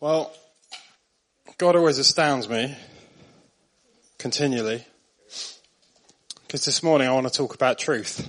Well, 0.00 0.32
God 1.56 1.74
always 1.74 1.98
astounds 1.98 2.48
me 2.48 2.76
continually 4.16 4.86
because 6.42 6.64
this 6.64 6.84
morning 6.84 7.08
I 7.08 7.12
want 7.12 7.26
to 7.26 7.32
talk 7.32 7.56
about 7.56 7.80
truth. 7.80 8.28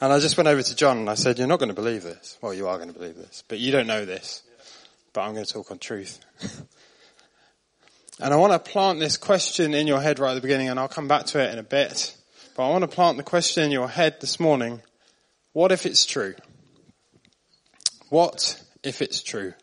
and 0.00 0.12
I 0.12 0.20
just 0.20 0.36
went 0.36 0.46
over 0.46 0.62
to 0.62 0.76
John 0.76 0.98
and 0.98 1.10
I 1.10 1.14
said, 1.14 1.40
you're 1.40 1.48
not 1.48 1.58
going 1.58 1.70
to 1.70 1.74
believe 1.74 2.04
this. 2.04 2.38
Well, 2.40 2.54
you 2.54 2.68
are 2.68 2.76
going 2.76 2.92
to 2.92 2.96
believe 2.96 3.16
this, 3.16 3.42
but 3.48 3.58
you 3.58 3.72
don't 3.72 3.88
know 3.88 4.04
this. 4.04 4.44
But 5.12 5.22
I'm 5.22 5.34
going 5.34 5.44
to 5.44 5.52
talk 5.52 5.72
on 5.72 5.80
truth. 5.80 6.20
and 8.20 8.32
I 8.32 8.36
want 8.36 8.52
to 8.52 8.60
plant 8.60 9.00
this 9.00 9.16
question 9.16 9.74
in 9.74 9.88
your 9.88 10.00
head 10.00 10.20
right 10.20 10.30
at 10.30 10.34
the 10.34 10.40
beginning 10.40 10.68
and 10.68 10.78
I'll 10.78 10.86
come 10.86 11.08
back 11.08 11.26
to 11.26 11.40
it 11.40 11.52
in 11.52 11.58
a 11.58 11.64
bit. 11.64 12.16
But 12.56 12.68
I 12.68 12.70
want 12.70 12.82
to 12.82 12.88
plant 12.88 13.16
the 13.16 13.24
question 13.24 13.64
in 13.64 13.72
your 13.72 13.88
head 13.88 14.20
this 14.20 14.38
morning. 14.38 14.82
What 15.52 15.72
if 15.72 15.84
it's 15.84 16.06
true? 16.06 16.36
What 18.08 18.62
if 18.84 19.02
it's 19.02 19.20
true? 19.20 19.54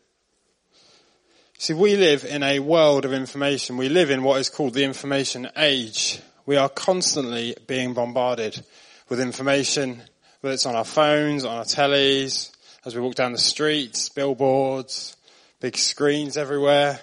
See, 1.62 1.74
we 1.74 1.98
live 1.98 2.24
in 2.24 2.42
a 2.42 2.60
world 2.60 3.04
of 3.04 3.12
information. 3.12 3.76
We 3.76 3.90
live 3.90 4.12
in 4.12 4.24
what 4.24 4.40
is 4.40 4.50
called 4.50 4.74
the 4.74 4.86
information 4.86 5.50
age. 5.58 6.22
We 6.46 6.56
are 6.56 6.70
constantly 6.70 7.54
being 7.68 7.94
bombarded 7.94 8.66
with 9.10 9.20
information, 9.20 10.02
whether 10.40 10.54
it's 10.54 10.66
on 10.66 10.78
our 10.78 10.86
phones, 10.86 11.44
on 11.44 11.58
our 11.58 11.66
tellies, 11.66 12.50
as 12.86 12.96
we 12.96 13.02
walk 13.02 13.16
down 13.16 13.34
the 13.34 13.38
streets, 13.38 14.08
billboards, 14.08 15.18
big 15.60 15.76
screens 15.76 16.38
everywhere. 16.38 17.02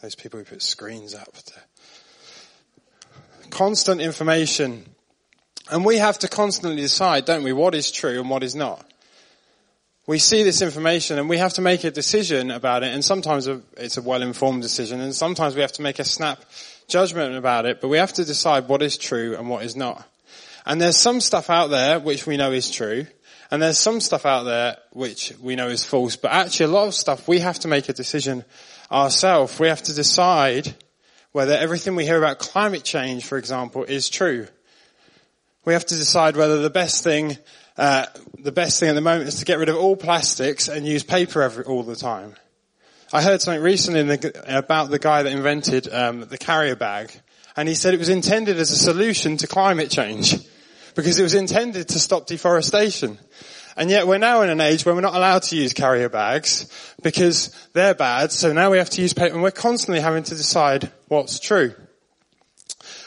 Those 0.00 0.16
people 0.16 0.40
who 0.40 0.46
put 0.46 0.62
screens 0.62 1.14
up. 1.14 1.36
Constant 3.50 4.00
information. 4.00 4.84
And 5.70 5.84
we 5.84 5.98
have 5.98 6.18
to 6.18 6.28
constantly 6.28 6.82
decide, 6.82 7.24
don't 7.24 7.44
we, 7.44 7.52
what 7.52 7.76
is 7.76 7.92
true 7.92 8.18
and 8.18 8.28
what 8.28 8.42
is 8.42 8.56
not 8.56 8.84
we 10.06 10.18
see 10.18 10.42
this 10.42 10.62
information 10.62 11.18
and 11.18 11.28
we 11.28 11.38
have 11.38 11.52
to 11.54 11.60
make 11.60 11.84
a 11.84 11.90
decision 11.90 12.50
about 12.50 12.82
it 12.82 12.92
and 12.92 13.04
sometimes 13.04 13.46
it's 13.76 13.96
a 13.96 14.02
well-informed 14.02 14.62
decision 14.62 15.00
and 15.00 15.14
sometimes 15.14 15.54
we 15.54 15.60
have 15.60 15.72
to 15.72 15.82
make 15.82 15.98
a 15.98 16.04
snap 16.04 16.42
judgment 16.88 17.36
about 17.36 17.66
it, 17.66 17.80
but 17.80 17.88
we 17.88 17.98
have 17.98 18.12
to 18.14 18.24
decide 18.24 18.68
what 18.68 18.82
is 18.82 18.96
true 18.96 19.36
and 19.36 19.48
what 19.48 19.64
is 19.64 19.76
not. 19.76 20.06
And 20.66 20.80
there's 20.80 20.96
some 20.96 21.20
stuff 21.20 21.50
out 21.50 21.68
there 21.68 22.00
which 22.00 22.26
we 22.26 22.36
know 22.36 22.52
is 22.52 22.70
true 22.70 23.06
and 23.50 23.62
there's 23.62 23.78
some 23.78 24.00
stuff 24.00 24.26
out 24.26 24.44
there 24.44 24.78
which 24.92 25.34
we 25.40 25.56
know 25.56 25.68
is 25.68 25.84
false, 25.84 26.16
but 26.16 26.32
actually 26.32 26.66
a 26.66 26.74
lot 26.74 26.88
of 26.88 26.94
stuff 26.94 27.28
we 27.28 27.38
have 27.40 27.60
to 27.60 27.68
make 27.68 27.88
a 27.88 27.92
decision 27.92 28.44
ourselves. 28.90 29.58
We 29.58 29.68
have 29.68 29.82
to 29.84 29.94
decide 29.94 30.74
whether 31.32 31.56
everything 31.56 31.94
we 31.94 32.04
hear 32.04 32.18
about 32.18 32.38
climate 32.38 32.82
change, 32.82 33.24
for 33.24 33.38
example, 33.38 33.84
is 33.84 34.08
true. 34.08 34.48
We 35.64 35.74
have 35.74 35.86
to 35.86 35.94
decide 35.94 36.36
whether 36.36 36.60
the 36.60 36.70
best 36.70 37.04
thing 37.04 37.38
uh, 37.76 38.06
the 38.38 38.52
best 38.52 38.78
thing 38.80 38.88
at 38.88 38.94
the 38.94 39.00
moment 39.00 39.28
is 39.28 39.38
to 39.38 39.44
get 39.44 39.58
rid 39.58 39.68
of 39.68 39.76
all 39.76 39.96
plastics 39.96 40.68
and 40.68 40.86
use 40.86 41.02
paper 41.02 41.42
every, 41.42 41.64
all 41.64 41.82
the 41.82 41.96
time. 41.96 42.34
I 43.12 43.22
heard 43.22 43.42
something 43.42 43.62
recently 43.62 44.02
the, 44.02 44.58
about 44.58 44.90
the 44.90 44.98
guy 44.98 45.22
that 45.22 45.32
invented 45.32 45.92
um, 45.92 46.20
the 46.20 46.38
carrier 46.38 46.76
bag, 46.76 47.12
and 47.56 47.68
he 47.68 47.74
said 47.74 47.94
it 47.94 47.98
was 47.98 48.08
intended 48.08 48.58
as 48.58 48.70
a 48.70 48.76
solution 48.76 49.36
to 49.38 49.46
climate 49.46 49.90
change 49.90 50.36
because 50.94 51.18
it 51.18 51.22
was 51.22 51.34
intended 51.34 51.88
to 51.88 51.98
stop 51.98 52.26
deforestation. 52.26 53.18
And 53.76 53.90
yet 53.90 54.06
we're 54.06 54.18
now 54.18 54.42
in 54.42 54.50
an 54.50 54.60
age 54.60 54.84
where 54.84 54.94
we're 54.94 55.00
not 55.00 55.14
allowed 55.14 55.44
to 55.44 55.56
use 55.56 55.72
carrier 55.72 56.10
bags 56.10 56.66
because 57.02 57.48
they're 57.72 57.94
bad, 57.94 58.32
so 58.32 58.52
now 58.52 58.70
we 58.70 58.78
have 58.78 58.90
to 58.90 59.02
use 59.02 59.14
paper, 59.14 59.34
and 59.34 59.42
we're 59.42 59.50
constantly 59.50 60.00
having 60.00 60.24
to 60.24 60.34
decide 60.34 60.90
what's 61.08 61.38
true. 61.38 61.74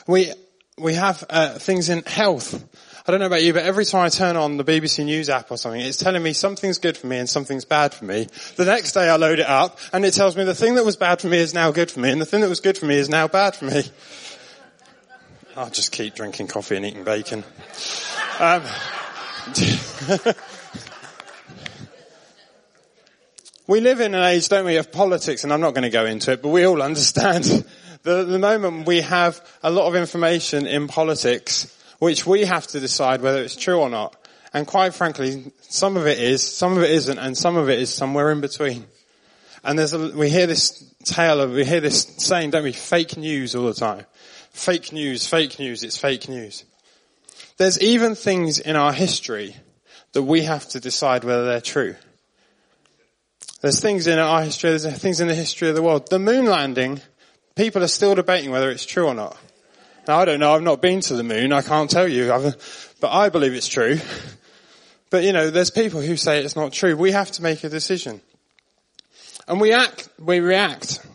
We, 0.07 0.31
we 0.77 0.93
have 0.93 1.23
uh, 1.29 1.57
things 1.57 1.89
in 1.89 2.03
health 2.03 2.63
I 3.07 3.11
don't 3.11 3.19
know 3.19 3.27
about 3.27 3.43
you, 3.43 3.53
but 3.53 3.61
every 3.61 3.85
time 3.85 4.03
I 4.03 4.09
turn 4.09 4.35
on 4.35 4.57
the 4.57 4.63
BBC 4.63 5.05
News 5.05 5.29
app 5.29 5.51
or 5.51 5.57
something, 5.57 5.79
it's 5.79 5.97
telling 5.97 6.23
me 6.23 6.33
something's 6.33 6.79
good 6.79 6.97
for 6.97 7.05
me 7.05 7.19
and 7.19 7.29
something's 7.29 7.63
bad 7.63 7.93
for 7.93 8.03
me. 8.03 8.27
The 8.55 8.65
next 8.65 8.93
day 8.93 9.07
I 9.07 9.17
load 9.17 9.37
it 9.37 9.45
up 9.45 9.77
and 9.93 10.03
it 10.03 10.15
tells 10.15 10.35
me 10.35 10.43
the 10.43 10.55
thing 10.55 10.73
that 10.73 10.83
was 10.83 10.97
bad 10.97 11.21
for 11.21 11.27
me 11.27 11.37
is 11.37 11.53
now 11.53 11.69
good 11.69 11.91
for 11.91 11.99
me 11.99 12.09
and 12.09 12.19
the 12.19 12.25
thing 12.25 12.41
that 12.41 12.49
was 12.49 12.61
good 12.61 12.79
for 12.79 12.87
me 12.87 12.95
is 12.95 13.07
now 13.07 13.27
bad 13.27 13.55
for 13.55 13.65
me. 13.65 13.83
I'll 15.55 15.69
just 15.69 15.91
keep 15.91 16.15
drinking 16.15 16.47
coffee 16.47 16.77
and 16.77 16.85
eating 16.85 17.03
bacon. 17.03 17.43
Um, 18.39 18.63
we 23.67 23.81
live 23.81 23.99
in 23.99 24.15
an 24.15 24.23
age, 24.23 24.49
don't 24.49 24.65
we, 24.65 24.77
of 24.77 24.91
politics, 24.91 25.43
and 25.43 25.53
I'm 25.53 25.61
not 25.61 25.75
going 25.75 25.83
to 25.83 25.91
go 25.91 26.07
into 26.07 26.31
it, 26.31 26.41
but 26.41 26.49
we 26.49 26.65
all 26.65 26.81
understand 26.81 27.63
at 28.07 28.27
the 28.27 28.39
moment 28.39 28.87
we 28.87 29.01
have 29.01 29.45
a 29.63 29.71
lot 29.71 29.87
of 29.87 29.95
information 29.95 30.67
in 30.67 30.87
politics 30.87 31.71
which 31.99 32.25
we 32.25 32.45
have 32.45 32.67
to 32.67 32.79
decide 32.79 33.21
whether 33.21 33.41
it's 33.41 33.55
true 33.55 33.79
or 33.79 33.89
not. 33.89 34.15
And 34.53 34.65
quite 34.65 34.93
frankly, 34.93 35.51
some 35.61 35.97
of 35.97 36.07
it 36.07 36.19
is, 36.19 36.41
some 36.41 36.77
of 36.77 36.83
it 36.83 36.91
isn't, 36.91 37.17
and 37.17 37.37
some 37.37 37.57
of 37.57 37.69
it 37.69 37.79
is 37.79 37.93
somewhere 37.93 38.31
in 38.31 38.41
between. 38.41 38.85
And 39.63 39.77
there's 39.77 39.93
a, 39.93 40.15
we 40.15 40.29
hear 40.29 40.47
this 40.47 40.93
tale 41.03 41.41
of, 41.41 41.51
we 41.51 41.65
hear 41.65 41.81
this 41.81 42.03
saying, 42.17 42.51
don't 42.51 42.63
we, 42.63 42.71
fake 42.71 43.17
news 43.17 43.55
all 43.55 43.65
the 43.65 43.73
time. 43.73 44.05
Fake 44.51 44.93
news, 44.93 45.27
fake 45.27 45.59
news, 45.59 45.83
it's 45.83 45.97
fake 45.97 46.29
news. 46.29 46.63
There's 47.57 47.81
even 47.81 48.15
things 48.15 48.59
in 48.59 48.75
our 48.75 48.93
history 48.93 49.55
that 50.13 50.23
we 50.23 50.43
have 50.43 50.67
to 50.69 50.79
decide 50.79 51.23
whether 51.23 51.45
they're 51.45 51.59
true. 51.59 51.95
There's 53.61 53.81
things 53.81 54.07
in 54.07 54.19
our 54.19 54.43
history, 54.43 54.69
there's 54.69 54.97
things 54.99 55.19
in 55.19 55.27
the 55.27 55.35
history 55.35 55.69
of 55.69 55.75
the 55.75 55.81
world. 55.81 56.09
The 56.09 56.19
moon 56.19 56.45
landing, 56.45 57.01
people 57.55 57.83
are 57.83 57.87
still 57.87 58.15
debating 58.15 58.51
whether 58.51 58.69
it's 58.69 58.85
true 58.85 59.07
or 59.07 59.13
not. 59.13 59.37
Now 60.07 60.19
I 60.19 60.25
don't 60.25 60.39
know, 60.39 60.53
I've 60.53 60.61
not 60.61 60.81
been 60.81 61.01
to 61.01 61.15
the 61.15 61.23
moon, 61.23 61.51
I 61.51 61.61
can't 61.61 61.89
tell 61.89 62.07
you, 62.07 62.27
but 62.99 63.11
I 63.11 63.29
believe 63.29 63.53
it's 63.53 63.67
true. 63.67 63.99
But 65.09 65.23
you 65.23 65.33
know, 65.33 65.49
there's 65.49 65.71
people 65.71 66.01
who 66.01 66.17
say 66.17 66.43
it's 66.43 66.55
not 66.55 66.73
true. 66.73 66.95
We 66.95 67.11
have 67.11 67.31
to 67.33 67.43
make 67.43 67.63
a 67.63 67.69
decision. 67.69 68.21
And 69.47 69.61
we 69.61 69.71
act, 69.73 70.09
we 70.19 70.39
react 70.39 71.05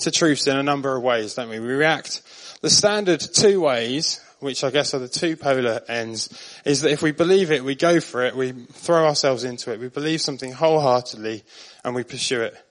to 0.00 0.10
truths 0.10 0.46
in 0.46 0.56
a 0.56 0.62
number 0.62 0.96
of 0.96 1.02
ways, 1.02 1.34
don't 1.34 1.48
we? 1.48 1.60
We 1.60 1.68
react, 1.68 2.22
the 2.62 2.70
standard 2.70 3.20
two 3.20 3.60
ways, 3.60 4.20
which 4.40 4.64
I 4.64 4.70
guess 4.70 4.94
are 4.94 4.98
the 4.98 5.08
two 5.08 5.36
polar 5.36 5.80
ends, 5.88 6.28
is 6.64 6.82
that 6.82 6.90
if 6.90 7.02
we 7.02 7.12
believe 7.12 7.50
it, 7.50 7.64
we 7.64 7.74
go 7.74 8.00
for 8.00 8.22
it, 8.24 8.34
we 8.34 8.52
throw 8.52 9.06
ourselves 9.06 9.44
into 9.44 9.72
it, 9.72 9.80
we 9.80 9.88
believe 9.88 10.20
something 10.20 10.52
wholeheartedly, 10.52 11.44
and 11.84 11.94
we 11.94 12.02
pursue 12.02 12.42
it. 12.42 12.65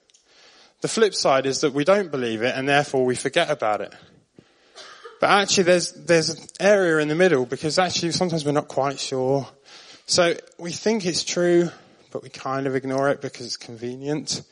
The 0.86 0.92
flip 0.92 1.16
side 1.16 1.46
is 1.46 1.62
that 1.62 1.72
we 1.72 1.82
don't 1.82 2.12
believe 2.12 2.42
it, 2.42 2.54
and 2.54 2.68
therefore 2.68 3.04
we 3.04 3.16
forget 3.16 3.50
about 3.50 3.80
it. 3.80 3.92
But 5.20 5.30
actually 5.30 5.64
there's, 5.64 5.90
there's 5.90 6.28
an 6.28 6.46
area 6.60 6.98
in 6.98 7.08
the 7.08 7.16
middle 7.16 7.44
because 7.44 7.76
actually 7.80 8.12
sometimes 8.12 8.44
we're 8.44 8.52
not 8.52 8.68
quite 8.68 9.00
sure. 9.00 9.48
So 10.06 10.36
we 10.58 10.70
think 10.70 11.04
it's 11.04 11.24
true, 11.24 11.70
but 12.12 12.22
we 12.22 12.28
kind 12.28 12.68
of 12.68 12.76
ignore 12.76 13.08
it 13.08 13.20
because 13.20 13.46
it's 13.46 13.56
convenient. 13.56 14.42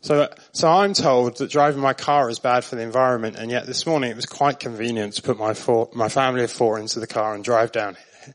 So, 0.00 0.32
so 0.52 0.70
I'm 0.70 0.94
told 0.94 1.36
that 1.36 1.50
driving 1.50 1.82
my 1.82 1.92
car 1.92 2.30
is 2.30 2.38
bad 2.38 2.64
for 2.64 2.76
the 2.76 2.82
environment 2.82 3.36
and 3.36 3.50
yet 3.50 3.66
this 3.66 3.84
morning 3.84 4.10
it 4.10 4.16
was 4.16 4.24
quite 4.24 4.60
convenient 4.60 5.12
to 5.16 5.22
put 5.22 5.38
my 5.38 5.52
four, 5.52 5.90
my 5.92 6.08
family 6.08 6.42
of 6.42 6.50
four 6.50 6.78
into 6.78 7.00
the 7.00 7.06
car 7.06 7.34
and 7.34 7.44
drive 7.44 7.70
down 7.70 7.96
here. 7.96 8.34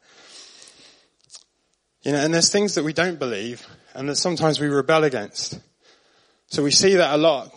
You 2.03 2.12
know, 2.12 2.19
and 2.19 2.31
there's 2.31 2.51
things 2.51 2.75
that 2.75 2.84
we 2.84 2.94
don't 2.94 3.18
believe 3.18 3.66
and 3.95 4.07
that 4.09 4.18
sometimes 4.18 4.59
we 4.59 4.68
rebel 4.68 5.06
against. 5.06 5.59
So 6.47 6.63
we 6.63 6.72
see 6.72 6.96
that 6.96 7.13
a 7.13 7.18
lot 7.18 7.53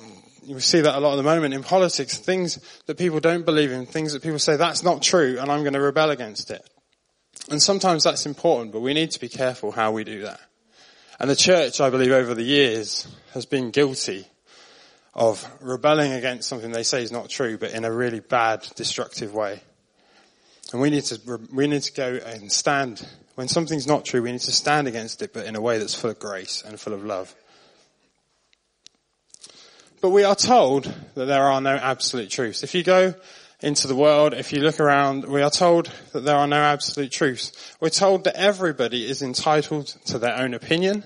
We 0.48 0.60
see 0.60 0.80
that 0.80 0.96
a 0.96 1.00
lot 1.00 1.12
at 1.12 1.16
the 1.16 1.22
moment 1.22 1.54
in 1.54 1.62
politics, 1.62 2.18
things 2.18 2.58
that 2.86 2.98
people 2.98 3.20
don't 3.20 3.44
believe 3.44 3.70
in, 3.70 3.86
things 3.86 4.14
that 4.14 4.22
people 4.22 4.38
say 4.38 4.56
that's 4.56 4.82
not 4.82 5.00
true 5.00 5.38
and 5.38 5.50
I'm 5.50 5.62
going 5.62 5.74
to 5.74 5.80
rebel 5.80 6.10
against 6.10 6.50
it. 6.50 6.68
And 7.50 7.62
sometimes 7.62 8.02
that's 8.02 8.26
important, 8.26 8.72
but 8.72 8.80
we 8.80 8.92
need 8.92 9.12
to 9.12 9.20
be 9.20 9.28
careful 9.28 9.70
how 9.70 9.92
we 9.92 10.02
do 10.02 10.22
that. 10.22 10.40
And 11.20 11.30
the 11.30 11.36
church, 11.36 11.80
I 11.80 11.90
believe, 11.90 12.10
over 12.10 12.34
the 12.34 12.42
years 12.42 13.06
has 13.34 13.46
been 13.46 13.70
guilty 13.70 14.26
of 15.14 15.46
rebelling 15.60 16.12
against 16.12 16.48
something 16.48 16.72
they 16.72 16.82
say 16.82 17.02
is 17.02 17.12
not 17.12 17.28
true, 17.28 17.58
but 17.58 17.72
in 17.72 17.84
a 17.84 17.92
really 17.92 18.20
bad, 18.20 18.66
destructive 18.74 19.34
way. 19.34 19.60
And 20.72 20.80
we 20.80 20.90
need 20.90 21.04
to, 21.04 21.20
we 21.52 21.66
need 21.66 21.82
to 21.82 21.92
go 21.92 22.20
and 22.24 22.50
stand. 22.50 23.06
When 23.34 23.48
something's 23.48 23.86
not 23.86 24.04
true, 24.04 24.22
we 24.22 24.32
need 24.32 24.40
to 24.42 24.52
stand 24.52 24.88
against 24.88 25.22
it, 25.22 25.32
but 25.32 25.46
in 25.46 25.56
a 25.56 25.60
way 25.60 25.78
that's 25.78 25.94
full 25.94 26.10
of 26.10 26.18
grace 26.18 26.62
and 26.66 26.78
full 26.80 26.94
of 26.94 27.04
love. 27.04 27.34
But 30.00 30.10
we 30.10 30.24
are 30.24 30.34
told 30.36 30.84
that 31.14 31.26
there 31.26 31.42
are 31.42 31.60
no 31.60 31.76
absolute 31.76 32.30
truths. 32.30 32.62
If 32.62 32.74
you 32.74 32.82
go 32.82 33.14
into 33.60 33.86
the 33.86 33.94
world, 33.94 34.32
if 34.32 34.52
you 34.52 34.60
look 34.60 34.80
around, 34.80 35.26
we 35.26 35.42
are 35.42 35.50
told 35.50 35.90
that 36.12 36.20
there 36.20 36.36
are 36.36 36.46
no 36.46 36.56
absolute 36.56 37.12
truths. 37.12 37.52
We're 37.80 37.90
told 37.90 38.24
that 38.24 38.36
everybody 38.36 39.06
is 39.06 39.20
entitled 39.20 39.88
to 40.06 40.18
their 40.18 40.36
own 40.38 40.54
opinion. 40.54 41.04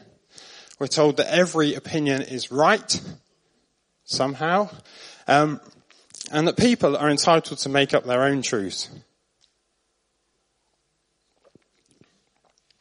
We're 0.78 0.86
told 0.86 1.16
that 1.16 1.32
every 1.32 1.74
opinion 1.74 2.22
is 2.22 2.52
right, 2.52 3.00
somehow, 4.04 4.70
um, 5.26 5.60
and 6.30 6.46
that 6.46 6.56
people 6.56 6.96
are 6.96 7.10
entitled 7.10 7.58
to 7.60 7.68
make 7.68 7.94
up 7.94 8.04
their 8.04 8.22
own 8.22 8.42
truths. 8.42 8.90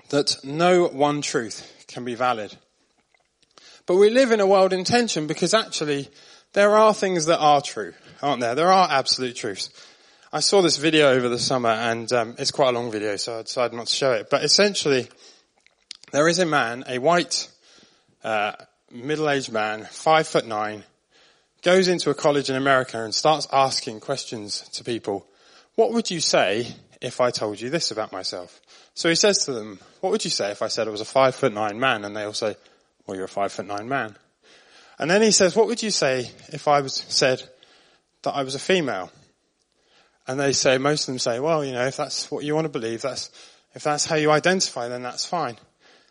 That 0.10 0.36
no 0.44 0.86
one 0.86 1.22
truth 1.24 1.86
can 1.88 2.06
be 2.06 2.14
valid. 2.14 2.56
But 3.86 3.98
we 3.98 4.10
live 4.10 4.32
in 4.32 4.40
a 4.40 4.48
world 4.48 4.72
in 4.72 4.86
tension 4.86 5.28
because 5.28 5.54
actually 5.54 6.08
there 6.54 6.76
are 6.78 6.94
things 6.94 7.26
that 7.26 7.40
are 7.40 7.62
true, 7.62 7.94
aren't 8.22 8.40
there? 8.40 8.56
There 8.56 8.72
are 8.72 8.88
absolute 8.90 9.36
truths. 9.36 9.70
I 10.32 10.40
saw 10.40 10.62
this 10.62 10.78
video 10.78 11.12
over 11.12 11.28
the 11.28 11.38
summer 11.38 11.70
and 11.70 12.12
um, 12.14 12.36
it's 12.40 12.52
quite 12.52 12.70
a 12.70 12.72
long 12.72 12.92
video 12.92 13.18
so 13.18 13.40
I 13.40 13.42
decided 13.42 13.76
not 13.76 13.88
to 13.88 13.96
show 13.96 14.14
it. 14.14 14.30
But 14.30 14.44
essentially 14.44 15.10
there 16.12 16.28
is 16.28 16.40
a 16.40 16.46
man, 16.46 16.86
a 16.88 17.00
white 17.00 17.50
uh, 18.24 18.54
middle-aged 18.90 19.52
man, 19.52 19.84
five 19.84 20.28
foot 20.28 20.48
nine, 20.48 20.84
goes 21.62 21.88
into 21.88 22.10
a 22.10 22.14
college 22.14 22.50
in 22.50 22.56
America 22.56 23.04
and 23.04 23.14
starts 23.14 23.48
asking 23.52 24.00
questions 24.00 24.62
to 24.70 24.84
people. 24.84 25.28
What 25.76 25.92
would 25.92 26.10
you 26.10 26.22
say 26.22 26.68
if 27.02 27.20
I 27.20 27.32
told 27.32 27.60
you 27.60 27.70
this 27.70 27.92
about 27.92 28.12
myself? 28.14 28.62
So 28.94 29.10
he 29.10 29.16
says 29.16 29.46
to 29.46 29.54
them, 29.54 29.80
what 30.00 30.12
would 30.12 30.24
you 30.24 30.32
say 30.32 30.52
if 30.52 30.62
I 30.62 30.68
said 30.68 30.88
I 30.88 30.92
was 30.92 31.02
a 31.02 31.06
five 31.06 31.36
foot 31.36 31.54
nine 31.54 31.80
man? 31.80 32.06
And 32.06 32.16
they 32.16 32.24
all 32.24 32.34
say, 32.34 32.56
well, 33.06 33.16
you're 33.16 33.26
a 33.26 33.30
five 33.30 33.52
foot 33.52 33.66
nine 33.66 33.88
man. 33.88 34.16
And 35.00 35.10
then 35.10 35.22
he 35.22 35.32
says, 35.32 35.56
what 35.56 35.68
would 35.68 35.82
you 35.82 35.92
say 35.92 36.30
if 36.50 36.68
I 36.68 36.82
was 36.82 37.04
said 37.08 37.44
that 38.22 38.32
I 38.32 38.44
was 38.44 38.56
a 38.56 38.60
female? 38.60 39.12
And 40.28 40.40
they 40.40 40.54
say, 40.54 40.78
most 40.78 41.04
of 41.04 41.08
them 41.08 41.20
say, 41.20 41.40
well, 41.40 41.66
you 41.66 41.74
know, 41.74 41.86
if 41.86 41.98
that's 41.98 42.32
what 42.32 42.46
you 42.46 42.56
want 42.56 42.66
to 42.66 42.70
believe, 42.70 43.02
that's, 43.02 43.30
if 43.74 43.84
that's 43.84 44.06
how 44.06 44.16
you 44.16 44.32
identify, 44.32 44.88
then 44.88 45.04
that's 45.04 45.26
fine. 45.26 45.58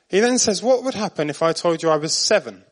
He 0.09 0.21
then 0.21 0.39
says, 0.39 0.62
what 0.62 0.85
would 0.85 0.94
happen 0.94 1.31
if 1.31 1.43
I 1.43 1.55
told 1.55 1.83
you 1.83 1.89
I 1.89 1.97
was 1.97 2.12
seven? 2.12 2.65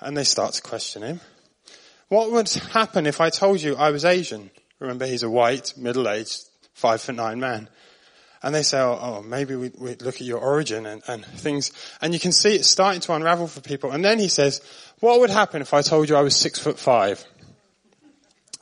And 0.00 0.16
they 0.16 0.24
start 0.24 0.54
to 0.54 0.62
question 0.62 1.02
him. 1.02 1.20
What 2.08 2.32
would 2.32 2.48
happen 2.48 3.06
if 3.06 3.20
I 3.20 3.30
told 3.30 3.62
you 3.62 3.76
I 3.76 3.90
was 3.90 4.04
Asian? 4.04 4.50
Remember, 4.80 5.06
he's 5.06 5.22
a 5.22 5.30
white, 5.30 5.74
middle-aged, 5.76 6.42
five 6.74 7.00
foot 7.00 7.14
nine 7.14 7.38
man. 7.38 7.68
And 8.46 8.54
they 8.54 8.62
say, 8.62 8.78
oh, 8.78 8.96
oh 9.02 9.22
maybe 9.22 9.56
we, 9.56 9.72
we, 9.76 9.96
look 9.96 10.14
at 10.14 10.20
your 10.20 10.38
origin 10.38 10.86
and, 10.86 11.02
and 11.08 11.24
things. 11.24 11.72
And 12.00 12.14
you 12.14 12.20
can 12.20 12.30
see 12.30 12.54
it 12.54 12.64
starting 12.64 13.00
to 13.00 13.12
unravel 13.12 13.48
for 13.48 13.60
people. 13.60 13.90
And 13.90 14.04
then 14.04 14.20
he 14.20 14.28
says, 14.28 14.60
what 15.00 15.18
would 15.18 15.30
happen 15.30 15.62
if 15.62 15.74
I 15.74 15.82
told 15.82 16.08
you 16.08 16.14
I 16.14 16.20
was 16.20 16.36
six 16.36 16.60
foot 16.60 16.78
five? 16.78 17.24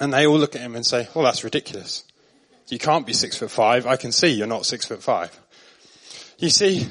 And 0.01 0.11
they 0.11 0.27
all 0.27 0.39
look 0.39 0.57
at 0.57 0.63
him 0.63 0.75
and 0.75 0.87
say, 0.87 1.07
well, 1.15 1.23
that's 1.23 1.45
ridiculous. 1.45 2.03
You 2.69 2.79
can't 2.79 3.07
be 3.07 3.13
six 3.13 3.37
foot 3.37 3.51
five. 3.51 3.87
I 3.87 3.97
can 3.97 4.11
see 4.11 4.29
you're 4.29 4.47
not 4.47 4.65
six 4.65 4.87
foot 4.87 5.03
five. 5.03 5.39
You 6.39 6.49
see, 6.49 6.89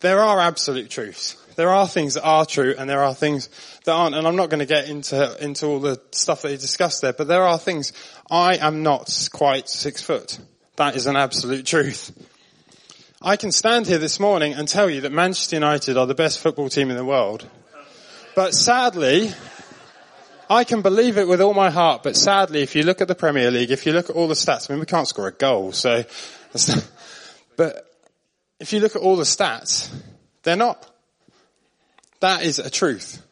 there 0.00 0.20
are 0.20 0.40
absolute 0.40 0.88
truths. 0.88 1.36
There 1.56 1.68
are 1.68 1.86
things 1.86 2.14
that 2.14 2.24
are 2.24 2.46
true 2.46 2.74
and 2.78 2.88
there 2.88 3.02
are 3.02 3.14
things 3.14 3.50
that 3.84 3.92
aren't. 3.92 4.14
And 4.14 4.26
I'm 4.26 4.36
not 4.36 4.48
going 4.48 4.60
to 4.60 4.66
get 4.66 4.88
into, 4.88 5.44
into 5.44 5.66
all 5.66 5.78
the 5.78 6.00
stuff 6.12 6.40
that 6.40 6.52
he 6.52 6.56
discussed 6.56 7.02
there, 7.02 7.12
but 7.12 7.28
there 7.28 7.42
are 7.42 7.58
things. 7.58 7.92
I 8.30 8.56
am 8.56 8.82
not 8.82 9.28
quite 9.30 9.68
six 9.68 10.02
foot. 10.02 10.38
That 10.76 10.96
is 10.96 11.06
an 11.06 11.16
absolute 11.16 11.66
truth. 11.66 12.10
I 13.22 13.36
can 13.36 13.52
stand 13.52 13.86
here 13.86 13.98
this 13.98 14.18
morning 14.18 14.54
and 14.54 14.66
tell 14.66 14.88
you 14.88 15.02
that 15.02 15.12
Manchester 15.12 15.56
United 15.56 15.98
are 15.98 16.06
the 16.06 16.14
best 16.14 16.38
football 16.38 16.70
team 16.70 16.88
in 16.88 16.96
the 16.96 17.04
world. 17.04 17.46
But 18.34 18.54
sadly, 18.54 19.30
I 20.48 20.64
can 20.64 20.80
believe 20.80 21.18
it 21.18 21.28
with 21.28 21.42
all 21.42 21.52
my 21.52 21.68
heart, 21.68 22.02
but 22.02 22.16
sadly, 22.16 22.62
if 22.62 22.74
you 22.74 22.82
look 22.82 23.02
at 23.02 23.08
the 23.08 23.14
Premier 23.14 23.50
League, 23.50 23.70
if 23.72 23.84
you 23.84 23.92
look 23.92 24.08
at 24.08 24.16
all 24.16 24.26
the 24.26 24.32
stats, 24.32 24.70
I 24.70 24.72
mean, 24.72 24.80
we 24.80 24.86
can't 24.86 25.06
score 25.06 25.28
a 25.28 25.32
goal, 25.32 25.72
so, 25.72 26.02
but 27.58 27.94
if 28.58 28.72
you 28.72 28.80
look 28.80 28.96
at 28.96 29.02
all 29.02 29.16
the 29.16 29.24
stats, 29.24 29.94
they're 30.42 30.56
not. 30.56 30.90
That 32.20 32.42
is 32.42 32.58
a 32.58 32.70
truth. 32.70 33.22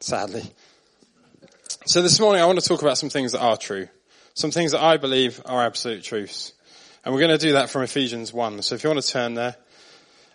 Sadly. 0.00 0.42
So 1.86 2.02
this 2.02 2.18
morning 2.18 2.42
I 2.42 2.46
want 2.46 2.58
to 2.58 2.68
talk 2.68 2.82
about 2.82 2.98
some 2.98 3.08
things 3.08 3.30
that 3.32 3.40
are 3.40 3.56
true. 3.56 3.86
Some 4.34 4.50
things 4.50 4.72
that 4.72 4.82
I 4.82 4.96
believe 4.96 5.40
are 5.46 5.64
absolute 5.64 6.02
truths. 6.02 6.54
And 7.04 7.12
we're 7.12 7.20
going 7.20 7.36
to 7.36 7.38
do 7.38 7.54
that 7.54 7.68
from 7.68 7.82
Ephesians 7.82 8.32
1. 8.32 8.62
So 8.62 8.76
if 8.76 8.84
you 8.84 8.90
want 8.90 9.02
to 9.02 9.10
turn 9.10 9.34
there. 9.34 9.56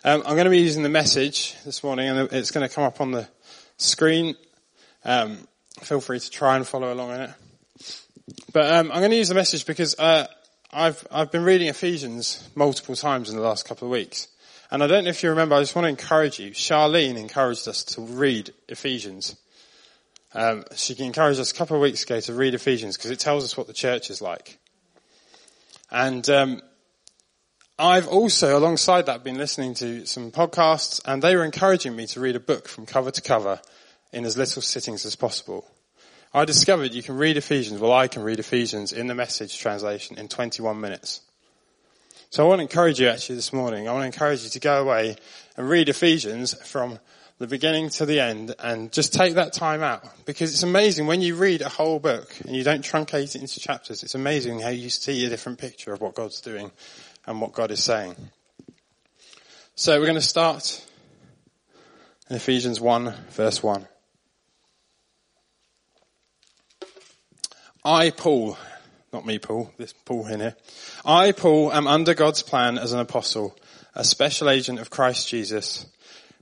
Um, 0.04 0.22
I'm 0.26 0.34
going 0.34 0.44
to 0.44 0.50
be 0.50 0.60
using 0.60 0.82
the 0.82 0.90
message 0.90 1.56
this 1.64 1.82
morning 1.82 2.08
and 2.08 2.30
it's 2.30 2.50
going 2.50 2.68
to 2.68 2.72
come 2.72 2.84
up 2.84 3.00
on 3.00 3.10
the 3.10 3.26
screen. 3.78 4.36
Um, 5.02 5.38
feel 5.80 6.00
free 6.00 6.20
to 6.20 6.30
try 6.30 6.56
and 6.56 6.66
follow 6.66 6.92
along 6.92 7.12
in 7.12 7.20
it. 7.22 7.30
But 8.52 8.74
um, 8.74 8.92
I'm 8.92 8.98
going 8.98 9.12
to 9.12 9.16
use 9.16 9.30
the 9.30 9.34
message 9.34 9.64
because 9.64 9.98
uh, 9.98 10.26
I've, 10.70 11.06
I've 11.10 11.32
been 11.32 11.42
reading 11.42 11.68
Ephesians 11.68 12.46
multiple 12.54 12.94
times 12.94 13.30
in 13.30 13.36
the 13.36 13.42
last 13.42 13.66
couple 13.66 13.88
of 13.88 13.92
weeks. 13.92 14.28
And 14.70 14.82
I 14.82 14.86
don't 14.86 15.04
know 15.04 15.10
if 15.10 15.22
you 15.22 15.30
remember, 15.30 15.54
I 15.54 15.60
just 15.60 15.74
want 15.74 15.86
to 15.86 15.90
encourage 15.90 16.38
you. 16.38 16.50
Charlene 16.50 17.16
encouraged 17.16 17.66
us 17.66 17.82
to 17.84 18.02
read 18.02 18.52
Ephesians. 18.68 19.36
Um, 20.34 20.64
she 20.76 20.94
encouraged 21.02 21.40
us 21.40 21.50
a 21.50 21.54
couple 21.54 21.76
of 21.76 21.82
weeks 21.82 22.02
ago 22.02 22.20
to 22.20 22.34
read 22.34 22.52
Ephesians 22.52 22.98
because 22.98 23.10
it 23.10 23.20
tells 23.20 23.42
us 23.42 23.56
what 23.56 23.66
the 23.66 23.72
church 23.72 24.10
is 24.10 24.20
like. 24.20 24.58
And 25.90 26.28
um, 26.28 26.60
I've 27.78 28.08
also, 28.08 28.58
alongside 28.58 29.06
that, 29.06 29.24
been 29.24 29.38
listening 29.38 29.74
to 29.74 30.04
some 30.06 30.30
podcasts, 30.30 31.00
and 31.04 31.22
they 31.22 31.36
were 31.36 31.44
encouraging 31.44 31.94
me 31.94 32.06
to 32.08 32.20
read 32.20 32.36
a 32.36 32.40
book 32.40 32.68
from 32.68 32.86
cover 32.86 33.10
to 33.10 33.22
cover 33.22 33.60
in 34.12 34.24
as 34.24 34.36
little 34.36 34.62
sittings 34.62 35.06
as 35.06 35.16
possible. 35.16 35.64
I 36.34 36.44
discovered 36.44 36.92
you 36.92 37.02
can 37.02 37.16
read 37.16 37.36
Ephesians, 37.36 37.80
well 37.80 37.92
I 37.92 38.08
can 38.08 38.22
read 38.22 38.38
Ephesians 38.38 38.92
in 38.92 39.06
the 39.06 39.14
message 39.14 39.58
translation 39.58 40.18
in 40.18 40.28
21 40.28 40.80
minutes. 40.80 41.22
So 42.30 42.44
I 42.44 42.48
want 42.48 42.58
to 42.58 42.62
encourage 42.62 43.00
you 43.00 43.08
actually 43.08 43.36
this 43.36 43.52
morning, 43.52 43.88
I 43.88 43.92
want 43.92 44.02
to 44.02 44.06
encourage 44.06 44.42
you 44.44 44.50
to 44.50 44.60
go 44.60 44.82
away 44.82 45.16
and 45.58 45.68
read 45.68 45.88
Ephesians 45.88 46.54
from 46.64 47.00
the 47.38 47.48
beginning 47.48 47.90
to 47.90 48.06
the 48.06 48.20
end 48.20 48.54
and 48.60 48.92
just 48.92 49.12
take 49.12 49.34
that 49.34 49.52
time 49.52 49.82
out 49.82 50.04
because 50.24 50.52
it's 50.52 50.62
amazing 50.62 51.08
when 51.08 51.20
you 51.20 51.34
read 51.34 51.62
a 51.62 51.68
whole 51.68 51.98
book 51.98 52.32
and 52.46 52.54
you 52.54 52.62
don't 52.62 52.84
truncate 52.84 53.34
it 53.34 53.40
into 53.40 53.58
chapters, 53.58 54.04
it's 54.04 54.14
amazing 54.14 54.60
how 54.60 54.68
you 54.68 54.88
see 54.88 55.26
a 55.26 55.28
different 55.28 55.58
picture 55.58 55.92
of 55.92 56.00
what 56.00 56.14
God's 56.14 56.40
doing 56.40 56.70
and 57.26 57.40
what 57.40 57.52
God 57.52 57.72
is 57.72 57.82
saying. 57.82 58.14
So 59.74 59.98
we're 59.98 60.06
going 60.06 60.14
to 60.14 60.20
start 60.20 60.86
in 62.30 62.36
Ephesians 62.36 62.80
1 62.80 63.12
verse 63.30 63.60
1. 63.60 63.86
I, 67.84 68.10
Paul, 68.10 68.56
not 69.12 69.26
me, 69.26 69.40
Paul, 69.40 69.72
this 69.76 69.92
Paul 69.92 70.26
in 70.28 70.38
here. 70.38 70.56
I, 71.04 71.32
Paul, 71.32 71.72
am 71.72 71.88
under 71.88 72.14
God's 72.14 72.42
plan 72.42 72.78
as 72.78 72.92
an 72.92 73.00
apostle, 73.00 73.56
a 73.98 74.04
special 74.04 74.48
agent 74.48 74.78
of 74.78 74.90
Christ 74.90 75.28
Jesus, 75.28 75.84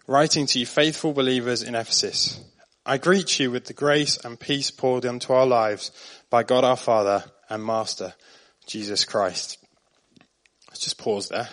writing 0.07 0.45
to 0.45 0.59
you 0.59 0.67
faithful 0.67 1.15
believers 1.15 1.63
in 1.63 1.75
Ephesus. 1.75 2.39
I 2.85 2.99
greet 2.99 3.41
you 3.41 3.51
with 3.51 3.65
the 3.65 3.73
grace 3.73 4.19
and 4.19 4.39
peace 4.39 4.71
poured 4.71 5.07
into 5.07 5.33
our 5.33 5.47
lives 5.47 5.91
by 6.29 6.43
God 6.43 6.65
our 6.65 6.77
Father 6.77 7.25
and 7.49 7.65
Master, 7.65 8.13
Jesus 8.67 9.07
Christ. 9.07 9.57
Let's 10.69 10.81
just 10.81 10.99
pause 10.99 11.31
there. 11.31 11.49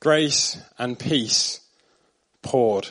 Grace 0.00 0.58
and 0.78 0.98
peace 0.98 1.60
poured 2.42 2.88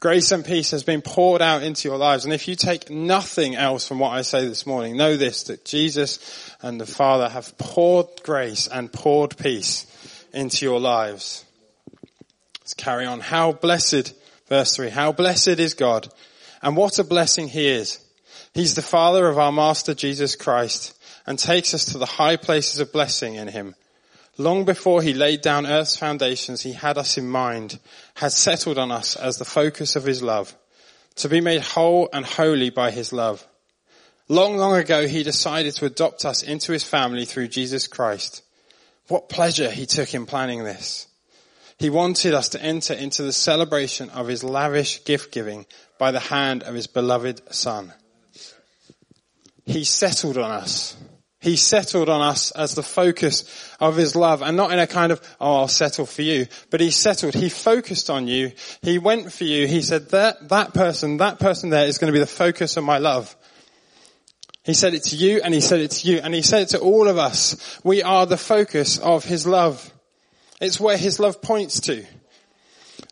Grace 0.00 0.32
and 0.32 0.46
peace 0.46 0.70
has 0.70 0.82
been 0.82 1.02
poured 1.02 1.42
out 1.42 1.62
into 1.62 1.86
your 1.86 1.98
lives. 1.98 2.24
And 2.24 2.32
if 2.32 2.48
you 2.48 2.54
take 2.54 2.88
nothing 2.88 3.54
else 3.54 3.86
from 3.86 3.98
what 3.98 4.14
I 4.14 4.22
say 4.22 4.48
this 4.48 4.64
morning, 4.64 4.96
know 4.96 5.18
this, 5.18 5.42
that 5.44 5.66
Jesus 5.66 6.56
and 6.62 6.80
the 6.80 6.86
Father 6.86 7.28
have 7.28 7.58
poured 7.58 8.06
grace 8.22 8.66
and 8.66 8.90
poured 8.90 9.36
peace 9.36 9.84
into 10.32 10.64
your 10.64 10.80
lives. 10.80 11.44
Let's 12.60 12.74
carry 12.74 13.06
on. 13.06 13.20
How 13.20 13.52
blessed, 13.52 14.14
verse 14.48 14.76
three, 14.76 14.90
how 14.90 15.12
blessed 15.12 15.58
is 15.58 15.74
God 15.74 16.08
and 16.62 16.76
what 16.76 16.98
a 16.98 17.04
blessing 17.04 17.48
he 17.48 17.68
is. 17.68 17.98
He's 18.54 18.74
the 18.74 18.82
Father 18.82 19.28
of 19.28 19.38
our 19.38 19.52
Master 19.52 19.94
Jesus 19.94 20.36
Christ 20.36 20.96
and 21.26 21.38
takes 21.38 21.74
us 21.74 21.86
to 21.86 21.98
the 21.98 22.06
high 22.06 22.36
places 22.36 22.80
of 22.80 22.92
blessing 22.92 23.36
in 23.36 23.48
him. 23.48 23.74
Long 24.38 24.64
before 24.64 25.02
he 25.02 25.12
laid 25.12 25.42
down 25.42 25.66
earth's 25.66 25.96
foundations, 25.96 26.62
he 26.62 26.72
had 26.72 26.96
us 26.96 27.18
in 27.18 27.28
mind, 27.28 27.78
had 28.14 28.32
settled 28.32 28.78
on 28.78 28.90
us 28.90 29.16
as 29.16 29.36
the 29.36 29.44
focus 29.44 29.96
of 29.96 30.04
his 30.04 30.22
love, 30.22 30.56
to 31.16 31.28
be 31.28 31.40
made 31.40 31.60
whole 31.60 32.08
and 32.12 32.24
holy 32.24 32.70
by 32.70 32.90
his 32.90 33.12
love. 33.12 33.46
Long, 34.28 34.56
long 34.56 34.76
ago, 34.76 35.06
he 35.06 35.22
decided 35.22 35.74
to 35.74 35.86
adopt 35.86 36.24
us 36.24 36.42
into 36.42 36.72
his 36.72 36.84
family 36.84 37.24
through 37.24 37.48
Jesus 37.48 37.86
Christ. 37.86 38.42
What 39.10 39.28
pleasure 39.28 39.70
he 39.70 39.86
took 39.86 40.14
in 40.14 40.24
planning 40.24 40.64
this. 40.64 41.06
He 41.78 41.90
wanted 41.90 42.34
us 42.34 42.50
to 42.50 42.62
enter 42.62 42.94
into 42.94 43.22
the 43.22 43.32
celebration 43.32 44.10
of 44.10 44.28
his 44.28 44.44
lavish 44.44 45.04
gift 45.04 45.32
giving 45.32 45.66
by 45.98 46.10
the 46.10 46.20
hand 46.20 46.62
of 46.62 46.74
his 46.74 46.86
beloved 46.86 47.52
son. 47.52 47.92
He 49.64 49.84
settled 49.84 50.38
on 50.38 50.50
us 50.50 50.96
he 51.40 51.56
settled 51.56 52.10
on 52.10 52.20
us 52.20 52.50
as 52.50 52.74
the 52.74 52.82
focus 52.82 53.44
of 53.80 53.96
his 53.96 54.14
love 54.14 54.42
and 54.42 54.58
not 54.58 54.72
in 54.72 54.78
a 54.78 54.86
kind 54.86 55.10
of, 55.10 55.22
oh, 55.40 55.56
I'll 55.56 55.68
settle 55.68 56.04
for 56.04 56.20
you. 56.20 56.46
But 56.68 56.82
he 56.82 56.90
settled. 56.90 57.34
He 57.34 57.48
focused 57.48 58.10
on 58.10 58.28
you. 58.28 58.52
He 58.82 58.98
went 58.98 59.32
for 59.32 59.44
you. 59.44 59.66
He 59.66 59.80
said 59.80 60.10
that, 60.10 60.50
that 60.50 60.74
person, 60.74 61.16
that 61.16 61.38
person 61.38 61.70
there 61.70 61.86
is 61.86 61.96
going 61.96 62.12
to 62.12 62.12
be 62.12 62.20
the 62.20 62.26
focus 62.26 62.76
of 62.76 62.84
my 62.84 62.98
love. 62.98 63.34
He 64.70 64.74
said 64.74 64.94
it 64.94 65.02
to 65.06 65.16
you 65.16 65.40
and 65.42 65.52
he 65.52 65.60
said 65.60 65.80
it 65.80 65.90
to 65.90 66.08
you 66.08 66.20
and 66.22 66.32
he 66.32 66.42
said 66.42 66.62
it 66.62 66.68
to 66.68 66.78
all 66.78 67.08
of 67.08 67.18
us. 67.18 67.80
We 67.82 68.04
are 68.04 68.24
the 68.24 68.36
focus 68.36 69.00
of 69.00 69.24
his 69.24 69.44
love. 69.44 69.92
It's 70.60 70.78
where 70.78 70.96
his 70.96 71.18
love 71.18 71.42
points 71.42 71.80
to. 71.80 72.04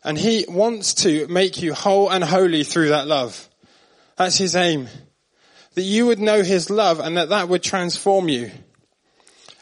And 0.01 0.17
he 0.17 0.45
wants 0.47 0.93
to 1.03 1.27
make 1.27 1.61
you 1.61 1.73
whole 1.73 2.09
and 2.09 2.23
holy 2.23 2.63
through 2.63 2.89
that 2.89 3.07
love. 3.07 3.49
That's 4.15 4.37
his 4.37 4.55
aim 4.55 4.87
that 5.73 5.81
you 5.81 6.05
would 6.05 6.19
know 6.19 6.43
his 6.43 6.69
love 6.69 7.01
and 7.01 7.17
that 7.17 7.27
that 7.27 7.49
would 7.49 7.61
transform 7.61 8.29
you. 8.29 8.51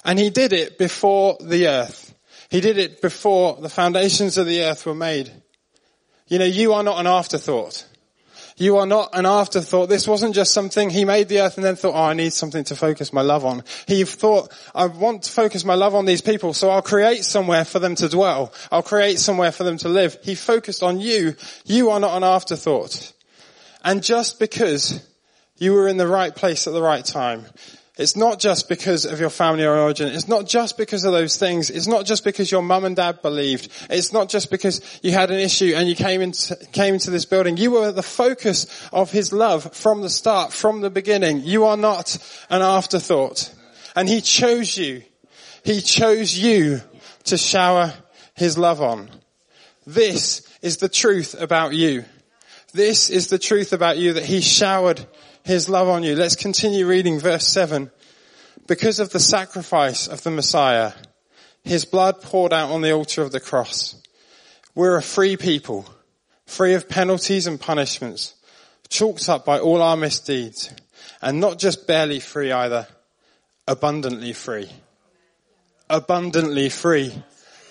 And 0.05 0.19
he 0.19 0.29
did 0.29 0.53
it 0.53 0.77
before 0.77 1.37
the 1.41 1.67
earth. 1.67 2.13
He 2.51 2.61
did 2.61 2.77
it 2.77 3.01
before 3.01 3.57
the 3.59 3.69
foundations 3.69 4.37
of 4.37 4.45
the 4.45 4.65
earth 4.65 4.85
were 4.85 4.93
made. 4.93 5.31
You 6.27 6.37
know, 6.37 6.45
you 6.45 6.73
are 6.73 6.83
not 6.83 6.99
an 6.99 7.07
afterthought. 7.07 7.87
You 8.57 8.77
are 8.77 8.87
not 8.87 9.11
an 9.13 9.27
afterthought. 9.27 9.87
This 9.87 10.07
wasn't 10.07 10.33
just 10.33 10.51
something, 10.51 10.89
he 10.89 11.05
made 11.05 11.29
the 11.29 11.41
earth 11.41 11.57
and 11.57 11.65
then 11.65 11.75
thought, 11.75 11.93
oh, 11.93 12.03
I 12.05 12.13
need 12.13 12.33
something 12.33 12.63
to 12.65 12.75
focus 12.75 13.13
my 13.13 13.21
love 13.21 13.45
on. 13.45 13.63
He 13.87 14.03
thought, 14.03 14.51
I 14.73 14.87
want 14.87 15.23
to 15.23 15.31
focus 15.31 15.63
my 15.63 15.75
love 15.75 15.93
on 15.93 16.05
these 16.05 16.21
people, 16.21 16.53
so 16.53 16.71
I'll 16.71 16.81
create 16.81 17.23
somewhere 17.23 17.65
for 17.65 17.77
them 17.77 17.93
to 17.95 18.09
dwell. 18.09 18.51
I'll 18.71 18.81
create 18.81 19.19
somewhere 19.19 19.51
for 19.51 19.63
them 19.63 19.77
to 19.79 19.89
live. 19.89 20.17
He 20.23 20.33
focused 20.33 20.81
on 20.81 20.99
you. 20.99 21.35
You 21.65 21.91
are 21.91 21.99
not 21.99 22.17
an 22.17 22.23
afterthought. 22.23 23.13
And 23.83 24.03
just 24.03 24.39
because 24.39 25.07
you 25.57 25.73
were 25.73 25.87
in 25.87 25.97
the 25.97 26.07
right 26.07 26.35
place 26.35 26.67
at 26.67 26.73
the 26.73 26.81
right 26.81 27.05
time, 27.05 27.45
it's 27.97 28.15
not 28.15 28.39
just 28.39 28.69
because 28.69 29.05
of 29.05 29.19
your 29.19 29.29
family 29.29 29.65
or 29.65 29.75
origin. 29.75 30.09
It's 30.09 30.27
not 30.27 30.45
just 30.45 30.77
because 30.77 31.03
of 31.03 31.13
those 31.13 31.37
things. 31.37 31.69
It's 31.69 31.87
not 31.87 32.05
just 32.05 32.23
because 32.23 32.51
your 32.51 32.61
mum 32.61 32.85
and 32.85 32.95
dad 32.95 33.21
believed. 33.21 33.69
It's 33.89 34.13
not 34.13 34.29
just 34.29 34.51
because 34.51 34.81
you 35.01 35.11
had 35.11 35.31
an 35.31 35.39
issue 35.39 35.73
and 35.75 35.89
you 35.89 35.95
came 35.95 36.21
into, 36.21 36.55
came 36.71 36.93
into 36.93 37.09
this 37.09 37.25
building. 37.25 37.57
You 37.57 37.71
were 37.71 37.91
the 37.91 38.03
focus 38.03 38.67
of 38.93 39.11
his 39.11 39.33
love 39.33 39.73
from 39.73 40.01
the 40.01 40.09
start, 40.09 40.53
from 40.53 40.81
the 40.81 40.91
beginning. 40.91 41.41
You 41.41 41.65
are 41.65 41.77
not 41.77 42.17
an 42.49 42.61
afterthought. 42.61 43.53
And 43.95 44.07
he 44.07 44.21
chose 44.21 44.77
you. 44.77 45.01
He 45.63 45.81
chose 45.81 46.37
you 46.37 46.81
to 47.25 47.37
shower 47.37 47.93
his 48.35 48.57
love 48.57 48.81
on. 48.81 49.09
This 49.87 50.47
is 50.61 50.77
the 50.77 50.89
truth 50.89 51.35
about 51.39 51.73
you. 51.73 52.05
This 52.73 53.09
is 53.09 53.27
the 53.27 53.39
truth 53.39 53.73
about 53.73 53.97
you 53.97 54.13
that 54.13 54.25
he 54.25 54.41
showered 54.41 55.03
his 55.47 55.69
love 55.69 55.87
on 55.87 56.03
you. 56.03 56.13
Let's 56.13 56.35
continue 56.35 56.85
reading 56.85 57.21
verse 57.21 57.47
7. 57.47 57.89
Because 58.67 58.99
of 58.99 59.11
the 59.11 59.19
sacrifice 59.19 60.09
of 60.09 60.21
the 60.21 60.29
Messiah, 60.29 60.91
his 61.63 61.85
blood 61.85 62.21
poured 62.21 62.51
out 62.51 62.69
on 62.69 62.81
the 62.81 62.91
altar 62.91 63.21
of 63.21 63.31
the 63.31 63.39
cross. 63.39 63.95
We're 64.75 64.97
a 64.97 65.01
free 65.01 65.37
people, 65.37 65.85
free 66.45 66.73
of 66.73 66.89
penalties 66.89 67.47
and 67.47 67.57
punishments, 67.57 68.35
chalked 68.89 69.29
up 69.29 69.45
by 69.45 69.59
all 69.59 69.81
our 69.81 69.95
misdeeds, 69.95 70.69
and 71.21 71.39
not 71.39 71.59
just 71.59 71.87
barely 71.87 72.19
free 72.19 72.51
either, 72.51 72.85
abundantly 73.69 74.33
free. 74.33 74.69
Abundantly 75.89 76.67
free. 76.67 77.13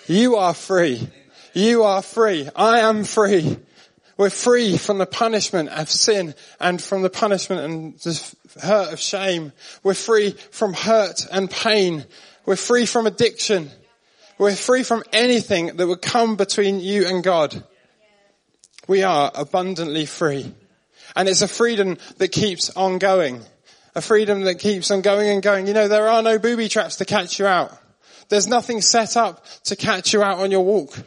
You 0.07 0.37
are 0.37 0.55
free. 0.55 1.07
You 1.53 1.83
are 1.83 2.01
free. 2.01 2.49
I 2.55 2.79
am 2.79 3.03
free. 3.03 3.59
We're 4.17 4.31
free 4.31 4.77
from 4.77 4.97
the 4.97 5.05
punishment 5.05 5.69
of 5.69 5.89
sin 5.89 6.33
and 6.59 6.81
from 6.81 7.03
the 7.03 7.09
punishment 7.09 7.61
and 7.61 7.99
the 7.99 8.35
hurt 8.61 8.91
of 8.91 8.99
shame. 8.99 9.53
We're 9.83 9.93
free 9.93 10.31
from 10.31 10.73
hurt 10.73 11.27
and 11.31 11.49
pain. 11.49 12.03
We're 12.45 12.55
free 12.55 12.87
from 12.87 13.05
addiction. 13.05 13.69
We're 14.39 14.55
free 14.55 14.83
from 14.83 15.03
anything 15.13 15.77
that 15.77 15.87
would 15.87 16.01
come 16.01 16.35
between 16.35 16.79
you 16.79 17.07
and 17.07 17.23
God. 17.23 17.63
We 18.87 19.03
are 19.03 19.31
abundantly 19.35 20.05
free. 20.05 20.53
And 21.15 21.29
it's 21.29 21.41
a 21.41 21.47
freedom 21.47 21.97
that 22.17 22.31
keeps 22.31 22.69
on 22.71 22.97
going. 22.97 23.43
A 23.95 24.01
freedom 24.01 24.41
that 24.41 24.59
keeps 24.59 24.91
on 24.91 25.01
going 25.01 25.29
and 25.29 25.43
going. 25.43 25.67
You 25.67 25.73
know, 25.73 25.87
there 25.87 26.07
are 26.07 26.23
no 26.23 26.39
booby 26.39 26.69
traps 26.69 26.97
to 26.97 27.05
catch 27.05 27.39
you 27.39 27.45
out. 27.45 27.75
There's 28.29 28.47
nothing 28.47 28.81
set 28.81 29.15
up 29.15 29.45
to 29.65 29.75
catch 29.75 30.13
you 30.13 30.23
out 30.23 30.39
on 30.39 30.51
your 30.51 30.63
walk. 30.63 30.97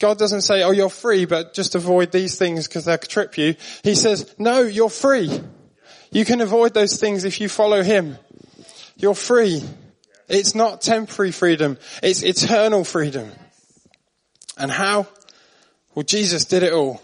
God 0.00 0.18
doesn't 0.18 0.40
say, 0.40 0.62
oh, 0.62 0.70
you're 0.70 0.88
free, 0.88 1.26
but 1.26 1.52
just 1.54 1.74
avoid 1.74 2.10
these 2.10 2.36
things 2.36 2.66
because 2.66 2.86
they'll 2.86 2.98
trip 2.98 3.36
you. 3.36 3.54
He 3.84 3.94
says, 3.94 4.34
no, 4.38 4.62
you're 4.62 4.88
free. 4.88 5.40
You 6.10 6.24
can 6.24 6.40
avoid 6.40 6.74
those 6.74 6.98
things 6.98 7.24
if 7.24 7.40
you 7.40 7.48
follow 7.48 7.82
Him. 7.82 8.16
You're 8.96 9.14
free. 9.14 9.62
It's 10.26 10.54
not 10.54 10.80
temporary 10.80 11.32
freedom. 11.32 11.78
It's 12.02 12.22
eternal 12.22 12.82
freedom. 12.84 13.30
And 14.56 14.70
how? 14.70 15.06
Well, 15.94 16.04
Jesus 16.04 16.46
did 16.46 16.62
it 16.62 16.72
all. 16.72 17.02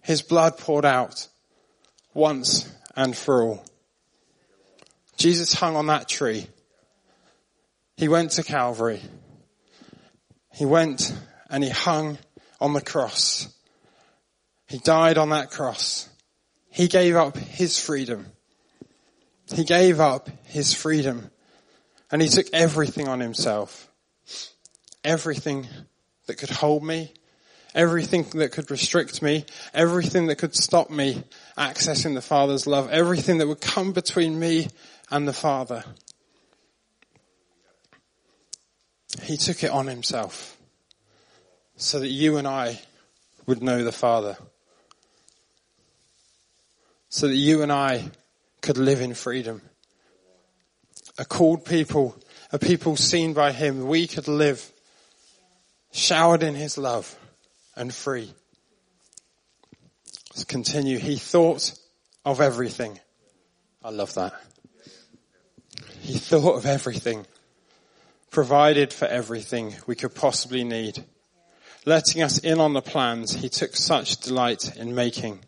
His 0.00 0.22
blood 0.22 0.56
poured 0.56 0.84
out 0.84 1.26
once 2.14 2.70
and 2.94 3.16
for 3.16 3.42
all. 3.42 3.64
Jesus 5.16 5.52
hung 5.52 5.74
on 5.74 5.88
that 5.88 6.08
tree. 6.08 6.46
He 7.96 8.08
went 8.08 8.32
to 8.32 8.42
Calvary. 8.42 9.00
He 10.52 10.64
went 10.64 11.12
and 11.54 11.62
he 11.62 11.70
hung 11.70 12.18
on 12.60 12.72
the 12.72 12.80
cross. 12.80 13.46
He 14.66 14.78
died 14.78 15.18
on 15.18 15.28
that 15.28 15.52
cross. 15.52 16.08
He 16.68 16.88
gave 16.88 17.14
up 17.14 17.36
his 17.36 17.78
freedom. 17.78 18.26
He 19.54 19.62
gave 19.62 20.00
up 20.00 20.28
his 20.46 20.74
freedom 20.74 21.30
and 22.10 22.20
he 22.20 22.26
took 22.26 22.46
everything 22.52 23.06
on 23.06 23.20
himself. 23.20 23.88
Everything 25.04 25.68
that 26.26 26.38
could 26.38 26.50
hold 26.50 26.82
me, 26.82 27.12
everything 27.72 28.24
that 28.30 28.50
could 28.50 28.68
restrict 28.72 29.22
me, 29.22 29.44
everything 29.72 30.26
that 30.26 30.38
could 30.38 30.56
stop 30.56 30.90
me 30.90 31.22
accessing 31.56 32.14
the 32.14 32.20
Father's 32.20 32.66
love, 32.66 32.90
everything 32.90 33.38
that 33.38 33.46
would 33.46 33.60
come 33.60 33.92
between 33.92 34.40
me 34.40 34.66
and 35.08 35.28
the 35.28 35.32
Father. 35.32 35.84
He 39.22 39.36
took 39.36 39.62
it 39.62 39.70
on 39.70 39.86
himself 39.86 40.58
so 41.76 42.00
that 42.00 42.08
you 42.08 42.36
and 42.36 42.46
I 42.46 42.80
would 43.46 43.62
know 43.62 43.84
the 43.84 43.92
Father. 43.92 44.36
So 47.08 47.28
that 47.28 47.36
you 47.36 47.62
and 47.62 47.72
I 47.72 48.10
could 48.60 48.78
live 48.78 49.00
in 49.00 49.14
freedom. 49.14 49.62
A 51.18 51.24
called 51.24 51.64
people, 51.64 52.16
a 52.52 52.58
people 52.58 52.96
seen 52.96 53.34
by 53.34 53.52
Him, 53.52 53.86
we 53.86 54.06
could 54.06 54.28
live 54.28 54.70
showered 55.92 56.42
in 56.42 56.54
His 56.54 56.76
love 56.78 57.16
and 57.76 57.94
free. 57.94 58.32
Let's 60.30 60.44
continue. 60.44 60.98
He 60.98 61.16
thought 61.16 61.72
of 62.24 62.40
everything. 62.40 62.98
I 63.82 63.90
love 63.90 64.14
that. 64.14 64.34
He 66.00 66.14
thought 66.14 66.56
of 66.56 66.66
everything. 66.66 67.26
Provided 68.30 68.92
for 68.92 69.06
everything 69.06 69.76
we 69.86 69.94
could 69.94 70.14
possibly 70.14 70.64
need 70.64 71.04
letting 71.84 72.22
us 72.22 72.38
in 72.38 72.60
on 72.60 72.72
the 72.72 72.82
plans 72.82 73.34
he 73.34 73.48
took 73.48 73.76
such 73.76 74.18
delight 74.18 74.76
in 74.76 74.94
making. 74.94 75.40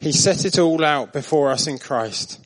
He 0.00 0.12
set 0.12 0.44
it 0.44 0.58
all 0.58 0.84
out 0.84 1.12
before 1.12 1.50
us 1.50 1.66
in 1.66 1.78
Christ, 1.78 2.44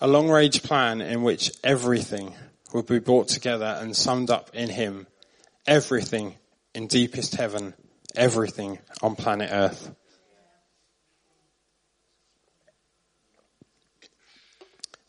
a 0.00 0.06
long 0.06 0.28
range 0.28 0.62
plan 0.62 1.00
in 1.00 1.22
which 1.22 1.50
everything 1.62 2.34
would 2.72 2.86
be 2.86 2.98
brought 2.98 3.28
together 3.28 3.78
and 3.80 3.96
summed 3.96 4.30
up 4.30 4.50
in 4.54 4.68
him. 4.68 5.06
Everything 5.66 6.34
in 6.74 6.86
deepest 6.86 7.36
heaven, 7.36 7.74
everything 8.14 8.78
on 9.02 9.16
planet 9.16 9.50
earth. 9.52 9.94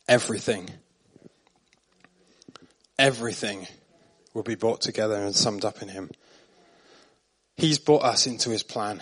Everything. 0.07 0.69
Everything 2.97 3.67
will 4.33 4.43
be 4.43 4.55
brought 4.55 4.81
together 4.81 5.15
and 5.15 5.35
summed 5.35 5.65
up 5.65 5.81
in 5.81 5.89
him. 5.89 6.09
He's 7.57 7.79
brought 7.79 8.03
us 8.03 8.27
into 8.27 8.49
his 8.49 8.63
plan. 8.63 9.01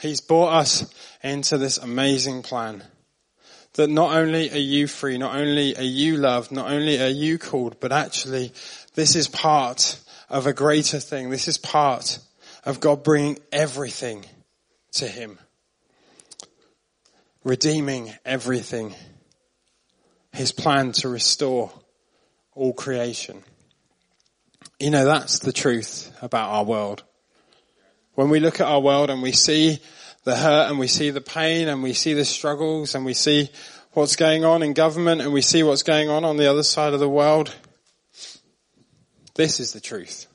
He's 0.00 0.20
brought 0.20 0.54
us 0.54 0.92
into 1.22 1.58
this 1.58 1.78
amazing 1.78 2.42
plan. 2.42 2.82
That 3.74 3.88
not 3.88 4.14
only 4.14 4.50
are 4.50 4.58
you 4.58 4.86
free, 4.86 5.16
not 5.16 5.36
only 5.36 5.76
are 5.76 5.82
you 5.82 6.16
loved, 6.16 6.52
not 6.52 6.70
only 6.70 7.00
are 7.00 7.08
you 7.08 7.38
called, 7.38 7.80
but 7.80 7.92
actually 7.92 8.52
this 8.94 9.16
is 9.16 9.28
part 9.28 9.98
of 10.28 10.46
a 10.46 10.52
greater 10.52 10.98
thing. 10.98 11.30
This 11.30 11.48
is 11.48 11.58
part 11.58 12.18
of 12.64 12.80
God 12.80 13.02
bringing 13.02 13.38
everything 13.50 14.24
to 14.92 15.06
him. 15.06 15.38
Redeeming 17.44 18.12
everything. 18.24 18.94
His 20.32 20.52
plan 20.52 20.92
to 20.92 21.08
restore 21.08 21.70
all 22.54 22.72
creation. 22.72 23.42
You 24.82 24.90
know, 24.90 25.04
that's 25.04 25.38
the 25.38 25.52
truth 25.52 26.12
about 26.22 26.50
our 26.50 26.64
world. 26.64 27.04
When 28.14 28.30
we 28.30 28.40
look 28.40 28.60
at 28.60 28.66
our 28.66 28.80
world 28.80 29.10
and 29.10 29.22
we 29.22 29.30
see 29.30 29.78
the 30.24 30.34
hurt 30.34 30.70
and 30.70 30.78
we 30.80 30.88
see 30.88 31.10
the 31.10 31.20
pain 31.20 31.68
and 31.68 31.84
we 31.84 31.92
see 31.92 32.14
the 32.14 32.24
struggles 32.24 32.96
and 32.96 33.04
we 33.04 33.14
see 33.14 33.48
what's 33.92 34.16
going 34.16 34.44
on 34.44 34.64
in 34.64 34.72
government 34.72 35.20
and 35.20 35.32
we 35.32 35.40
see 35.40 35.62
what's 35.62 35.84
going 35.84 36.08
on 36.08 36.24
on 36.24 36.36
the 36.36 36.50
other 36.50 36.64
side 36.64 36.94
of 36.94 36.98
the 36.98 37.08
world, 37.08 37.54
this 39.36 39.60
is 39.60 39.72
the 39.72 39.78
truth. 39.78 40.26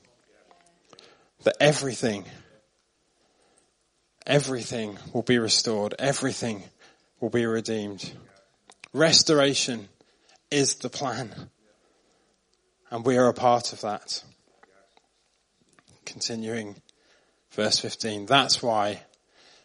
That 1.42 1.58
everything, 1.60 2.24
everything 4.26 4.96
will 5.12 5.24
be 5.24 5.38
restored. 5.38 5.94
Everything 5.98 6.62
will 7.20 7.28
be 7.28 7.44
redeemed. 7.44 8.10
Restoration 8.94 9.90
is 10.50 10.76
the 10.76 10.88
plan. 10.88 11.50
And 12.90 13.04
we 13.04 13.18
are 13.18 13.28
a 13.28 13.34
part 13.34 13.74
of 13.74 13.82
that. 13.82 14.24
Continuing 16.08 16.80
verse 17.50 17.78
15. 17.80 18.24
That's 18.24 18.62
why 18.62 19.02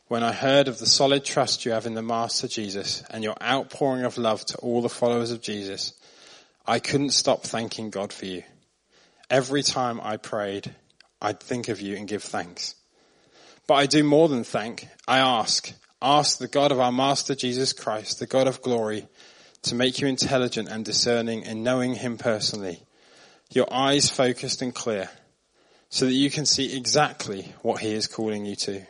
when 0.09 0.23
I 0.23 0.33
heard 0.33 0.67
of 0.67 0.77
the 0.77 0.85
solid 0.85 1.23
trust 1.23 1.63
you 1.63 1.71
have 1.71 1.85
in 1.85 1.93
the 1.93 2.01
Master 2.01 2.49
Jesus 2.49 3.01
and 3.09 3.23
your 3.23 3.41
outpouring 3.41 4.03
of 4.03 4.17
love 4.17 4.45
to 4.47 4.57
all 4.57 4.81
the 4.81 4.89
followers 4.89 5.31
of 5.31 5.41
Jesus, 5.41 5.93
I 6.67 6.79
couldn't 6.79 7.11
stop 7.11 7.43
thanking 7.43 7.91
God 7.91 8.11
for 8.11 8.25
you. 8.25 8.43
Every 9.29 9.63
time 9.63 10.01
I 10.03 10.17
prayed, 10.17 10.75
I'd 11.21 11.39
think 11.39 11.69
of 11.69 11.79
you 11.79 11.95
and 11.95 12.09
give 12.09 12.23
thanks. 12.23 12.75
But 13.65 13.75
I 13.75 13.85
do 13.85 14.03
more 14.03 14.27
than 14.27 14.43
thank. 14.43 14.89
I 15.07 15.19
ask. 15.19 15.71
Ask 16.01 16.39
the 16.39 16.49
God 16.49 16.73
of 16.73 16.79
our 16.81 16.91
Master 16.91 17.35
Jesus 17.35 17.71
Christ, 17.71 18.19
the 18.19 18.27
God 18.27 18.47
of 18.47 18.61
glory, 18.61 19.07
to 19.61 19.75
make 19.75 20.01
you 20.01 20.07
intelligent 20.07 20.67
and 20.67 20.83
discerning 20.83 21.43
in 21.43 21.63
knowing 21.63 21.95
Him 21.95 22.17
personally. 22.17 22.83
Your 23.49 23.73
eyes 23.73 24.09
focused 24.09 24.61
and 24.61 24.75
clear, 24.75 25.09
so 25.93 26.05
that 26.05 26.13
you 26.13 26.29
can 26.29 26.45
see 26.45 26.75
exactly 26.75 27.53
what 27.61 27.81
He 27.81 27.93
is 27.93 28.07
calling 28.07 28.45
you 28.45 28.55
to. 28.55 28.81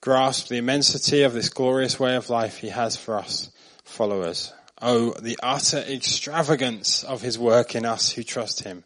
Grasp 0.00 0.48
the 0.48 0.56
immensity 0.56 1.22
of 1.22 1.32
this 1.32 1.48
glorious 1.48 2.00
way 2.00 2.16
of 2.16 2.30
life 2.30 2.58
He 2.58 2.68
has 2.68 2.96
for 2.96 3.18
us 3.18 3.50
followers. 3.84 4.52
Oh, 4.80 5.10
the 5.10 5.38
utter 5.42 5.78
extravagance 5.78 7.04
of 7.04 7.20
His 7.20 7.38
work 7.38 7.74
in 7.74 7.84
us 7.84 8.12
who 8.12 8.22
trust 8.22 8.64
Him. 8.64 8.84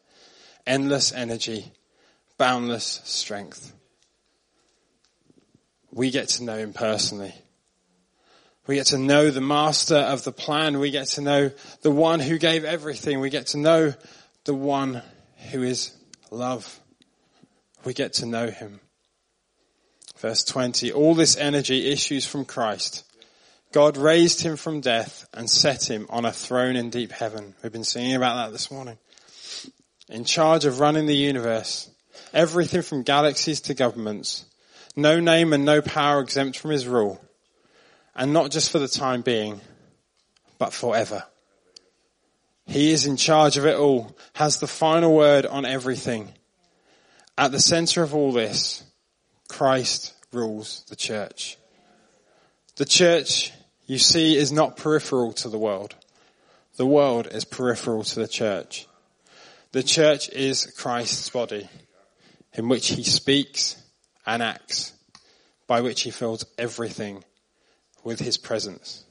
Endless 0.66 1.12
energy, 1.12 1.72
boundless 2.38 3.00
strength 3.04 3.72
we 5.96 6.10
get 6.10 6.28
to 6.28 6.44
know 6.44 6.58
him 6.58 6.74
personally. 6.74 7.34
We 8.66 8.74
get 8.74 8.88
to 8.88 8.98
know 8.98 9.30
the 9.30 9.40
master 9.40 9.96
of 9.96 10.24
the 10.24 10.32
plan. 10.32 10.78
We 10.78 10.90
get 10.90 11.06
to 11.08 11.22
know 11.22 11.50
the 11.80 11.90
one 11.90 12.20
who 12.20 12.36
gave 12.36 12.64
everything. 12.64 13.20
We 13.20 13.30
get 13.30 13.48
to 13.48 13.58
know 13.58 13.94
the 14.44 14.54
one 14.54 15.02
who 15.50 15.62
is 15.62 15.92
love. 16.30 16.78
We 17.86 17.94
get 17.94 18.14
to 18.14 18.26
know 18.26 18.48
him. 18.48 18.80
Verse 20.18 20.42
20, 20.42 20.90
all 20.92 21.14
this 21.14 21.36
energy 21.36 21.88
issues 21.90 22.26
from 22.26 22.44
Christ. 22.44 23.04
God 23.72 23.96
raised 23.96 24.40
him 24.40 24.56
from 24.56 24.80
death 24.80 25.28
and 25.32 25.48
set 25.48 25.88
him 25.88 26.06
on 26.10 26.24
a 26.24 26.32
throne 26.32 26.74
in 26.74 26.90
deep 26.90 27.12
heaven. 27.12 27.54
We've 27.62 27.72
been 27.72 27.84
singing 27.84 28.16
about 28.16 28.34
that 28.36 28.52
this 28.52 28.72
morning. 28.72 28.98
In 30.08 30.24
charge 30.24 30.64
of 30.64 30.80
running 30.80 31.06
the 31.06 31.14
universe, 31.14 31.88
everything 32.34 32.82
from 32.82 33.04
galaxies 33.04 33.60
to 33.62 33.74
governments, 33.74 34.46
no 34.96 35.20
name 35.20 35.52
and 35.52 35.64
no 35.64 35.80
power 35.80 36.20
exempt 36.20 36.58
from 36.58 36.72
his 36.72 36.88
rule. 36.88 37.20
And 38.16 38.32
not 38.32 38.50
just 38.50 38.70
for 38.70 38.80
the 38.80 38.88
time 38.88 39.22
being, 39.22 39.60
but 40.58 40.72
forever. 40.72 41.24
He 42.66 42.90
is 42.90 43.06
in 43.06 43.16
charge 43.16 43.56
of 43.56 43.66
it 43.66 43.76
all, 43.76 44.16
has 44.34 44.58
the 44.58 44.66
final 44.66 45.14
word 45.14 45.46
on 45.46 45.64
everything. 45.64 46.32
At 47.38 47.52
the 47.52 47.60
center 47.60 48.02
of 48.02 48.14
all 48.14 48.32
this, 48.32 48.82
Christ 49.48 50.14
rules 50.32 50.84
the 50.88 50.96
church. 50.96 51.58
The 52.76 52.84
church, 52.84 53.52
you 53.86 53.98
see, 53.98 54.36
is 54.36 54.52
not 54.52 54.76
peripheral 54.76 55.32
to 55.34 55.48
the 55.48 55.58
world. 55.58 55.94
The 56.76 56.86
world 56.86 57.28
is 57.30 57.44
peripheral 57.44 58.04
to 58.04 58.20
the 58.20 58.28
church. 58.28 58.86
The 59.72 59.82
church 59.82 60.28
is 60.30 60.66
Christ's 60.76 61.28
body 61.28 61.68
in 62.54 62.68
which 62.68 62.88
he 62.88 63.02
speaks, 63.02 63.76
and 64.26 64.42
acts 64.42 64.92
by 65.66 65.80
which 65.80 66.02
he 66.02 66.10
fills 66.10 66.44
everything 66.58 67.22
with 68.02 68.18
his 68.18 68.38
presence. 68.38 69.04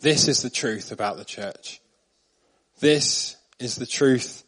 This 0.00 0.28
is 0.28 0.42
the 0.42 0.50
truth 0.50 0.92
about 0.92 1.16
the 1.16 1.24
church. 1.24 1.80
This 2.80 3.36
is 3.58 3.76
the 3.76 3.86
truth 3.86 4.44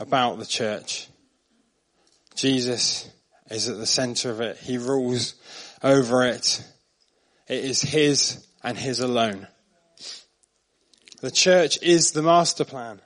about 0.00 0.38
the 0.38 0.46
church. 0.46 1.08
Jesus 2.38 3.10
is 3.50 3.68
at 3.68 3.78
the 3.78 3.86
center 3.86 4.30
of 4.30 4.40
it. 4.40 4.58
He 4.58 4.78
rules 4.78 5.34
over 5.82 6.24
it. 6.24 6.64
It 7.48 7.64
is 7.64 7.82
his 7.82 8.46
and 8.62 8.78
his 8.78 9.00
alone. 9.00 9.48
The 11.20 11.32
church 11.32 11.82
is 11.82 12.12
the 12.12 12.22
master 12.22 12.64
plan. 12.64 13.00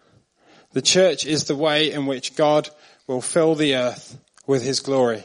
The 0.73 0.83
church 0.83 1.25
is 1.25 1.45
the 1.45 1.57
way 1.57 1.93
in 1.93 2.05
which 2.05 2.37
God 2.37 2.69
will 3.07 3.23
fill 3.23 3.55
the 3.55 3.77
earth 3.77 4.19
with 4.47 4.62
his 4.62 4.81
glory. 4.81 5.25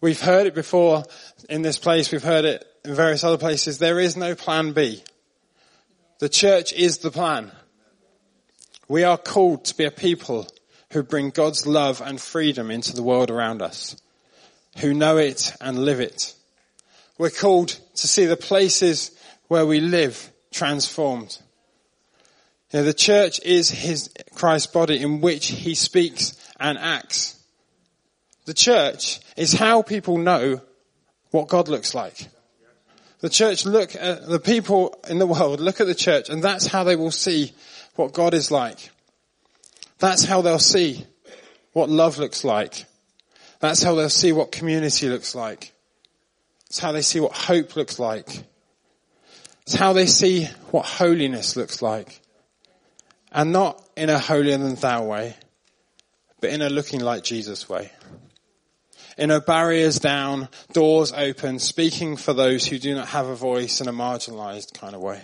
We've 0.00 0.20
heard 0.20 0.46
it 0.46 0.54
before 0.54 1.04
in 1.50 1.60
this 1.60 1.78
place, 1.78 2.10
we've 2.10 2.24
heard 2.24 2.46
it 2.46 2.64
in 2.82 2.94
various 2.94 3.24
other 3.24 3.36
places. 3.36 3.78
There 3.78 4.00
is 4.00 4.16
no 4.16 4.34
plan 4.34 4.72
B. 4.72 5.02
The 6.18 6.30
church 6.30 6.72
is 6.72 6.98
the 6.98 7.10
plan. 7.10 7.52
We 8.88 9.04
are 9.04 9.18
called 9.18 9.66
to 9.66 9.76
be 9.76 9.84
a 9.84 9.90
people 9.90 10.46
who 10.92 11.02
bring 11.02 11.30
God's 11.30 11.66
love 11.66 12.00
and 12.00 12.20
freedom 12.20 12.70
into 12.70 12.94
the 12.94 13.02
world 13.02 13.30
around 13.30 13.62
us, 13.62 13.96
who 14.78 14.94
know 14.94 15.16
it 15.16 15.54
and 15.60 15.84
live 15.84 16.00
it. 16.00 16.34
We're 17.18 17.30
called 17.30 17.68
to 17.96 18.08
see 18.08 18.26
the 18.26 18.36
places 18.36 19.10
where 19.48 19.66
we 19.66 19.80
live 19.80 20.30
transformed. 20.52 21.38
You 22.70 22.80
know, 22.80 22.84
the 22.84 22.94
church 22.94 23.40
is 23.42 23.70
his 23.70 24.10
Christ's 24.34 24.72
body 24.72 25.00
in 25.00 25.20
which 25.20 25.48
he 25.48 25.74
speaks 25.74 26.34
and 26.60 26.78
acts. 26.78 27.38
The 28.44 28.54
church 28.54 29.20
is 29.36 29.52
how 29.52 29.82
people 29.82 30.18
know 30.18 30.60
what 31.30 31.48
God 31.48 31.68
looks 31.68 31.94
like. 31.94 32.28
The 33.20 33.30
church 33.30 33.64
look 33.64 33.94
at 33.94 34.26
the 34.26 34.40
people 34.40 34.98
in 35.08 35.18
the 35.18 35.26
world 35.26 35.60
look 35.60 35.80
at 35.80 35.86
the 35.86 35.94
church 35.94 36.28
and 36.28 36.42
that's 36.42 36.66
how 36.66 36.84
they 36.84 36.96
will 36.96 37.12
see 37.12 37.52
what 37.94 38.12
God 38.12 38.34
is 38.34 38.50
like. 38.50 38.90
That's 40.02 40.24
how 40.24 40.42
they'll 40.42 40.58
see 40.58 41.06
what 41.74 41.88
love 41.88 42.18
looks 42.18 42.42
like. 42.42 42.86
That's 43.60 43.84
how 43.84 43.94
they'll 43.94 44.08
see 44.08 44.32
what 44.32 44.50
community 44.50 45.08
looks 45.08 45.36
like. 45.36 45.72
It's 46.66 46.80
how 46.80 46.90
they 46.90 47.02
see 47.02 47.20
what 47.20 47.32
hope 47.32 47.76
looks 47.76 48.00
like. 48.00 48.42
It's 49.62 49.76
how 49.76 49.92
they 49.92 50.06
see 50.06 50.46
what 50.72 50.86
holiness 50.86 51.54
looks 51.54 51.82
like. 51.82 52.20
And 53.30 53.52
not 53.52 53.80
in 53.96 54.10
a 54.10 54.18
holier 54.18 54.58
than 54.58 54.74
thou 54.74 55.04
way, 55.04 55.36
but 56.40 56.50
in 56.50 56.62
a 56.62 56.68
looking 56.68 56.98
like 56.98 57.22
Jesus 57.22 57.68
way 57.68 57.92
in 59.16 59.30
a 59.30 59.40
barriers 59.40 60.00
down, 60.00 60.48
doors 60.72 61.12
open, 61.12 61.60
speaking 61.60 62.16
for 62.16 62.32
those 62.32 62.66
who 62.66 62.78
do 62.78 62.92
not 62.92 63.06
have 63.08 63.28
a 63.28 63.36
voice 63.36 63.80
in 63.80 63.86
a 63.86 63.92
marginalized 63.92 64.72
kind 64.74 64.96
of 64.96 65.00
way. 65.02 65.22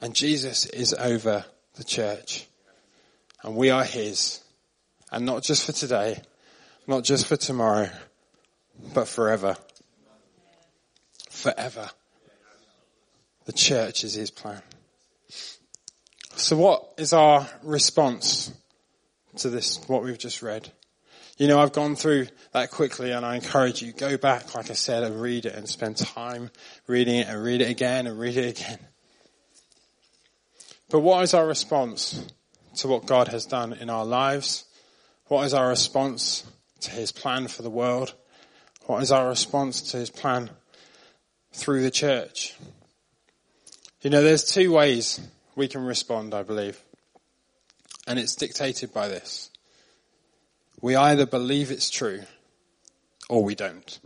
And 0.00 0.14
Jesus 0.16 0.66
is 0.66 0.94
over 0.94 1.44
the 1.74 1.84
church. 1.84 2.48
And 3.44 3.54
we 3.54 3.70
are 3.70 3.84
his. 3.84 4.42
And 5.12 5.26
not 5.26 5.42
just 5.42 5.66
for 5.66 5.72
today, 5.72 6.20
not 6.86 7.04
just 7.04 7.26
for 7.26 7.36
tomorrow, 7.36 7.90
but 8.94 9.06
forever. 9.06 9.56
Forever. 11.30 11.90
The 13.44 13.52
church 13.52 14.02
is 14.02 14.14
his 14.14 14.30
plan. 14.30 14.62
So 16.36 16.56
what 16.56 16.94
is 16.96 17.12
our 17.12 17.46
response 17.62 18.52
to 19.36 19.50
this, 19.50 19.78
what 19.88 20.02
we've 20.02 20.18
just 20.18 20.42
read? 20.42 20.72
You 21.36 21.48
know, 21.48 21.60
I've 21.60 21.72
gone 21.72 21.96
through 21.96 22.28
that 22.52 22.70
quickly 22.70 23.10
and 23.10 23.26
I 23.26 23.34
encourage 23.34 23.82
you, 23.82 23.92
go 23.92 24.16
back, 24.16 24.54
like 24.54 24.70
I 24.70 24.74
said, 24.74 25.02
and 25.02 25.20
read 25.20 25.46
it 25.46 25.54
and 25.54 25.68
spend 25.68 25.96
time 25.98 26.50
reading 26.86 27.16
it 27.16 27.28
and 27.28 27.42
read 27.42 27.60
it 27.60 27.68
again 27.70 28.06
and 28.06 28.18
read 28.18 28.36
it 28.36 28.58
again. 28.58 28.78
But 30.88 31.00
what 31.00 31.22
is 31.22 31.34
our 31.34 31.46
response 31.46 32.24
to 32.76 32.88
what 32.88 33.06
God 33.06 33.28
has 33.28 33.46
done 33.46 33.72
in 33.72 33.90
our 33.90 34.04
lives? 34.04 34.64
What 35.26 35.44
is 35.44 35.54
our 35.54 35.68
response 35.68 36.44
to 36.80 36.90
His 36.90 37.12
plan 37.12 37.48
for 37.48 37.62
the 37.62 37.70
world? 37.70 38.14
What 38.86 39.02
is 39.02 39.10
our 39.10 39.28
response 39.28 39.80
to 39.92 39.96
His 39.96 40.10
plan 40.10 40.50
through 41.52 41.82
the 41.82 41.90
church? 41.90 42.54
You 44.02 44.10
know, 44.10 44.22
there's 44.22 44.44
two 44.44 44.72
ways 44.72 45.20
we 45.56 45.68
can 45.68 45.84
respond, 45.84 46.34
I 46.34 46.42
believe. 46.42 46.82
And 48.06 48.18
it's 48.18 48.34
dictated 48.34 48.92
by 48.92 49.08
this. 49.08 49.50
We 50.82 50.94
either 50.94 51.24
believe 51.24 51.70
it's 51.70 51.88
true 51.88 52.22
or 53.30 53.42
we 53.42 53.54
don't. 53.54 53.98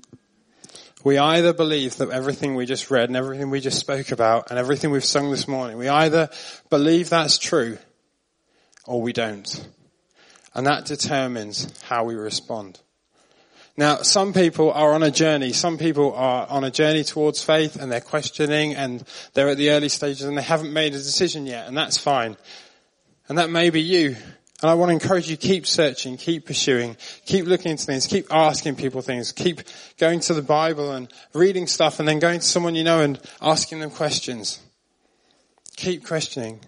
We 1.02 1.18
either 1.18 1.52
believe 1.52 1.96
that 1.96 2.10
everything 2.10 2.54
we 2.54 2.66
just 2.66 2.90
read 2.90 3.08
and 3.08 3.16
everything 3.16 3.50
we 3.50 3.60
just 3.60 3.78
spoke 3.78 4.12
about 4.12 4.50
and 4.50 4.58
everything 4.58 4.90
we've 4.90 5.04
sung 5.04 5.30
this 5.30 5.48
morning, 5.48 5.78
we 5.78 5.88
either 5.88 6.28
believe 6.70 7.08
that's 7.08 7.38
true 7.38 7.78
or 8.88 9.02
we 9.02 9.12
don't. 9.12 9.68
And 10.54 10.66
that 10.66 10.86
determines 10.86 11.68
how 11.82 12.04
we 12.04 12.14
respond. 12.14 12.80
Now, 13.76 13.98
some 13.98 14.32
people 14.32 14.72
are 14.72 14.92
on 14.92 15.04
a 15.04 15.10
journey. 15.10 15.52
Some 15.52 15.78
people 15.78 16.12
are 16.14 16.48
on 16.48 16.64
a 16.64 16.70
journey 16.70 17.04
towards 17.04 17.44
faith 17.44 17.76
and 17.76 17.92
they're 17.92 18.00
questioning 18.00 18.74
and 18.74 19.04
they're 19.34 19.50
at 19.50 19.56
the 19.56 19.70
early 19.70 19.88
stages 19.88 20.22
and 20.22 20.36
they 20.36 20.42
haven't 20.42 20.72
made 20.72 20.94
a 20.94 20.98
decision 20.98 21.46
yet 21.46 21.68
and 21.68 21.76
that's 21.76 21.96
fine. 21.96 22.36
And 23.28 23.38
that 23.38 23.50
may 23.50 23.70
be 23.70 23.82
you. 23.82 24.16
And 24.62 24.70
I 24.70 24.74
want 24.74 24.88
to 24.88 24.94
encourage 24.94 25.30
you, 25.30 25.36
keep 25.36 25.66
searching, 25.66 26.16
keep 26.16 26.46
pursuing, 26.46 26.96
keep 27.24 27.46
looking 27.46 27.70
into 27.70 27.84
things, 27.84 28.08
keep 28.08 28.26
asking 28.32 28.74
people 28.74 29.02
things, 29.02 29.30
keep 29.30 29.60
going 29.98 30.18
to 30.20 30.34
the 30.34 30.42
Bible 30.42 30.90
and 30.90 31.12
reading 31.34 31.68
stuff 31.68 32.00
and 32.00 32.08
then 32.08 32.18
going 32.18 32.40
to 32.40 32.46
someone 32.46 32.74
you 32.74 32.82
know 32.82 33.00
and 33.00 33.20
asking 33.40 33.78
them 33.78 33.90
questions. 33.90 34.58
Keep 35.76 36.04
questioning. 36.04 36.58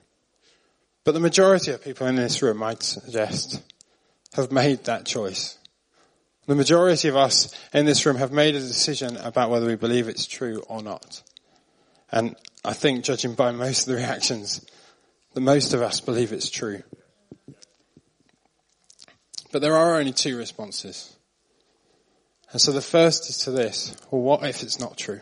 But 1.05 1.13
the 1.13 1.21
majority 1.21 1.71
of 1.73 1.83
people 1.83 2.07
in 2.07 2.17
this 2.17 2.43
room, 2.43 2.63
I'd 2.63 2.83
suggest, 2.83 3.63
have 4.35 4.53
made 4.53 4.85
that 4.85 5.07
choice. 5.07 5.59
The 6.47 6.55
majority 6.55 7.09
of 7.09 7.17
us 7.17 7.55
in 7.73 7.87
this 7.87 8.05
room 8.05 8.17
have 8.17 8.33
made 8.33 8.55
a 8.55 8.61
decision 8.61 9.17
about 9.17 9.51
whether 9.51 9.67
we 9.67 9.77
believe 9.77 10.09
it's 10.09 10.27
true 10.27 10.63
or 10.69 10.83
not. 10.83 11.23
And 12.11 12.37
I 12.65 12.73
think, 12.73 13.05
judging 13.05 13.35
by 13.35 13.53
most 13.53 13.83
of 13.83 13.93
the 13.93 13.97
reactions, 13.97 14.67
that 15.33 15.41
most 15.41 15.75
of 15.75 15.83
us 15.83 16.01
believe 16.01 16.33
it's 16.33 16.51
true. 16.51 16.83
But 19.53 19.63
there 19.63 19.77
are 19.77 19.99
only 19.99 20.13
two 20.13 20.37
responses. 20.37 21.17
And 22.53 22.61
so 22.61 22.73
the 22.73 22.83
first 22.83 23.31
is 23.31 23.39
to 23.39 23.51
this, 23.51 23.97
well 24.11 24.23
what 24.23 24.45
if 24.45 24.63
it's 24.63 24.81
not 24.81 24.97
true? 24.97 25.21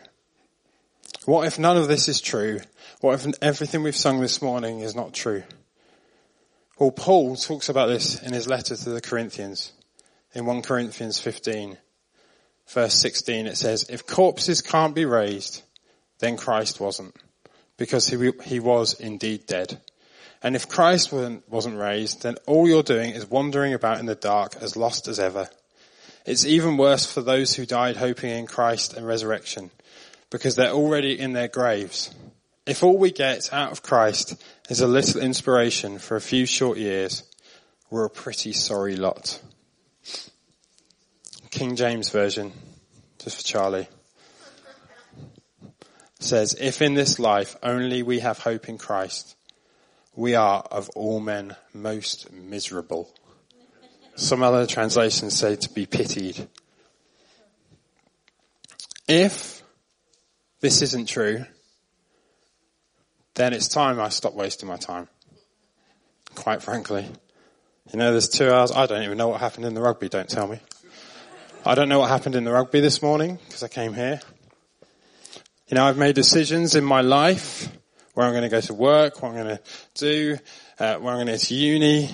What 1.25 1.45
if 1.45 1.59
none 1.59 1.77
of 1.77 1.87
this 1.87 2.07
is 2.07 2.21
true? 2.21 2.59
What 3.01 3.13
if 3.23 3.33
everything 3.41 3.83
we've 3.83 3.95
sung 3.95 4.19
this 4.19 4.41
morning 4.41 4.79
is 4.79 4.95
not 4.95 5.13
true? 5.13 5.43
Well, 6.79 6.91
Paul 6.91 7.35
talks 7.35 7.67
about 7.67 7.87
this 7.87 8.23
in 8.23 8.31
his 8.31 8.47
letter 8.47 8.73
to 8.73 8.89
the 8.89 9.01
Corinthians. 9.01 9.73
In 10.33 10.45
1 10.45 10.61
Corinthians 10.61 11.19
15, 11.19 11.77
verse 12.69 12.93
16, 12.93 13.47
it 13.47 13.57
says, 13.57 13.89
if 13.89 14.07
corpses 14.07 14.61
can't 14.61 14.95
be 14.95 15.03
raised, 15.03 15.61
then 16.19 16.37
Christ 16.37 16.79
wasn't, 16.79 17.17
because 17.75 18.07
he, 18.07 18.31
he 18.45 18.61
was 18.61 18.97
indeed 18.97 19.45
dead. 19.45 19.81
And 20.41 20.55
if 20.55 20.69
Christ 20.69 21.11
wasn't, 21.11 21.77
raised, 21.77 22.23
then 22.23 22.37
all 22.47 22.65
you're 22.65 22.81
doing 22.81 23.11
is 23.11 23.29
wandering 23.29 23.73
about 23.73 23.99
in 23.99 24.05
the 24.05 24.15
dark 24.15 24.55
as 24.61 24.77
lost 24.77 25.09
as 25.09 25.19
ever. 25.19 25.49
It's 26.25 26.45
even 26.45 26.77
worse 26.77 27.11
for 27.11 27.19
those 27.19 27.55
who 27.55 27.65
died 27.65 27.97
hoping 27.97 28.29
in 28.29 28.47
Christ 28.47 28.93
and 28.93 29.05
resurrection, 29.05 29.71
because 30.29 30.55
they're 30.55 30.71
already 30.71 31.19
in 31.19 31.33
their 31.33 31.49
graves. 31.49 32.15
If 32.69 32.83
all 32.83 32.99
we 32.99 33.09
get 33.09 33.51
out 33.51 33.71
of 33.71 33.81
Christ 33.81 34.35
is 34.69 34.79
a 34.79 34.85
little 34.85 35.19
inspiration 35.19 35.97
for 35.97 36.15
a 36.15 36.21
few 36.21 36.45
short 36.45 36.77
years, 36.77 37.23
we're 37.89 38.05
a 38.05 38.11
pretty 38.11 38.53
sorry 38.53 38.95
lot. 38.95 39.41
King 41.49 41.75
James 41.75 42.11
Version, 42.11 42.51
just 43.17 43.37
for 43.37 43.43
Charlie, 43.43 43.89
says, 46.19 46.55
if 46.61 46.83
in 46.83 46.93
this 46.93 47.17
life 47.17 47.55
only 47.63 48.03
we 48.03 48.19
have 48.19 48.37
hope 48.37 48.69
in 48.69 48.77
Christ, 48.77 49.35
we 50.15 50.35
are 50.35 50.61
of 50.69 50.89
all 50.89 51.19
men 51.19 51.55
most 51.73 52.31
miserable. 52.31 53.11
Some 54.15 54.43
other 54.43 54.67
translations 54.67 55.35
say 55.35 55.55
to 55.55 55.73
be 55.73 55.87
pitied. 55.87 56.47
If 59.07 59.63
this 60.59 60.83
isn't 60.83 61.07
true, 61.07 61.45
then 63.39 63.53
it's 63.53 63.69
time 63.69 64.01
I 64.01 64.09
stop 64.09 64.33
wasting 64.33 64.67
my 64.67 64.75
time. 64.75 65.07
Quite 66.35 66.61
frankly. 66.61 67.07
You 67.91 67.97
know, 67.97 68.11
there's 68.11 68.27
two 68.27 68.51
hours. 68.51 68.71
I 68.71 68.85
don't 68.85 69.01
even 69.01 69.17
know 69.17 69.29
what 69.29 69.39
happened 69.39 69.65
in 69.65 69.73
the 69.73 69.81
rugby, 69.81 70.09
don't 70.09 70.29
tell 70.29 70.45
me. 70.45 70.59
I 71.65 71.73
don't 71.73 71.87
know 71.87 71.99
what 71.99 72.09
happened 72.09 72.35
in 72.35 72.43
the 72.43 72.51
rugby 72.51 72.81
this 72.81 73.01
morning 73.01 73.39
because 73.45 73.63
I 73.63 73.69
came 73.69 73.93
here. 73.93 74.19
You 75.69 75.75
know, 75.75 75.85
I've 75.85 75.97
made 75.97 76.15
decisions 76.15 76.75
in 76.75 76.83
my 76.83 76.99
life 76.99 77.69
where 78.13 78.25
I'm 78.25 78.33
going 78.33 78.43
to 78.43 78.49
go 78.49 78.59
to 78.59 78.73
work, 78.73 79.21
what 79.21 79.29
I'm 79.29 79.35
going 79.35 79.57
to 79.57 79.61
do, 79.93 80.37
uh, 80.77 80.97
where 80.97 81.13
I'm 81.13 81.25
going 81.25 81.27
to 81.27 81.31
go 81.31 81.37
to 81.37 81.55
uni, 81.55 82.09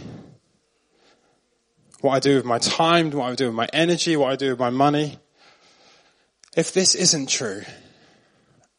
what 2.01 2.13
I 2.13 2.19
do 2.19 2.35
with 2.35 2.45
my 2.45 2.59
time, 2.59 3.09
what 3.09 3.31
I 3.31 3.33
do 3.33 3.47
with 3.47 3.55
my 3.55 3.67
energy, 3.73 4.15
what 4.15 4.31
I 4.31 4.35
do 4.35 4.51
with 4.51 4.59
my 4.59 4.69
money. 4.69 5.17
If 6.55 6.71
this 6.71 6.93
isn't 6.93 7.29
true, 7.29 7.63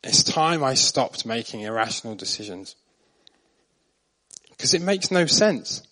it's 0.02 0.22
time 0.22 0.62
I 0.62 0.74
stopped 0.74 1.26
making 1.26 1.60
irrational 1.60 2.14
decisions. 2.14 2.76
Because 4.50 4.74
it 4.74 4.82
makes 4.82 5.10
no 5.10 5.26
sense. 5.26 5.82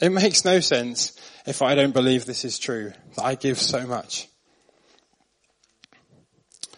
It 0.00 0.10
makes 0.10 0.44
no 0.44 0.60
sense 0.60 1.18
if 1.46 1.62
I 1.62 1.74
don't 1.74 1.92
believe 1.92 2.24
this 2.24 2.44
is 2.44 2.58
true, 2.58 2.92
that 3.16 3.24
I 3.24 3.34
give 3.34 3.58
so 3.58 3.86
much. 3.86 4.28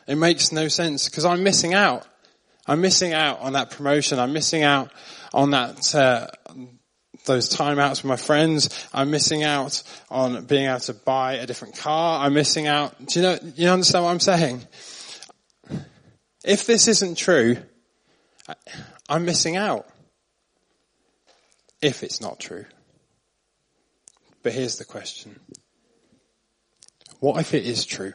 It 0.09 0.17
makes 0.17 0.51
no 0.51 0.69
sense 0.69 1.09
because 1.09 1.25
I'm 1.25 1.45
missing 1.45 1.75
out. 1.75 2.07
I'm 2.67 2.81
missing 2.81 3.13
out 3.13 3.41
on 3.41 3.53
that 3.53 3.71
promotion. 3.71 4.19
I'm 4.19 4.33
missing 4.33 4.63
out 4.63 4.91
on 5.33 5.51
that, 5.51 5.95
uh, 5.95 6.29
those 7.25 7.55
timeouts 7.55 8.03
with 8.03 8.07
my 8.07 8.17
friends. 8.17 8.89
I'm 8.93 9.11
missing 9.11 9.45
out 9.45 9.83
on 10.11 10.45
being 10.45 10.69
able 10.69 10.81
to 10.81 10.95
buy 10.95 11.35
a 11.35 11.47
different 11.47 11.77
car. 11.77 12.25
I'm 12.25 12.35
missing 12.35 12.67
out. 12.67 12.95
Do 13.07 13.21
you 13.21 13.23
know, 13.23 13.39
you 13.55 13.69
understand 13.69 14.05
what 14.05 14.11
I'm 14.11 14.21
saying? 14.21 14.63
If 16.45 16.67
this 16.67 16.89
isn't 16.89 17.17
true, 17.17 17.59
I'm 19.09 19.25
missing 19.25 19.57
out. 19.57 19.87
If 21.81 22.03
it's 22.03 22.21
not 22.21 22.39
true. 22.39 22.65
But 24.43 24.53
here's 24.53 24.79
the 24.79 24.85
question. 24.85 25.39
What 27.21 27.41
if 27.41 27.55
it 27.55 27.65
is 27.65 27.85
true? 27.85 28.15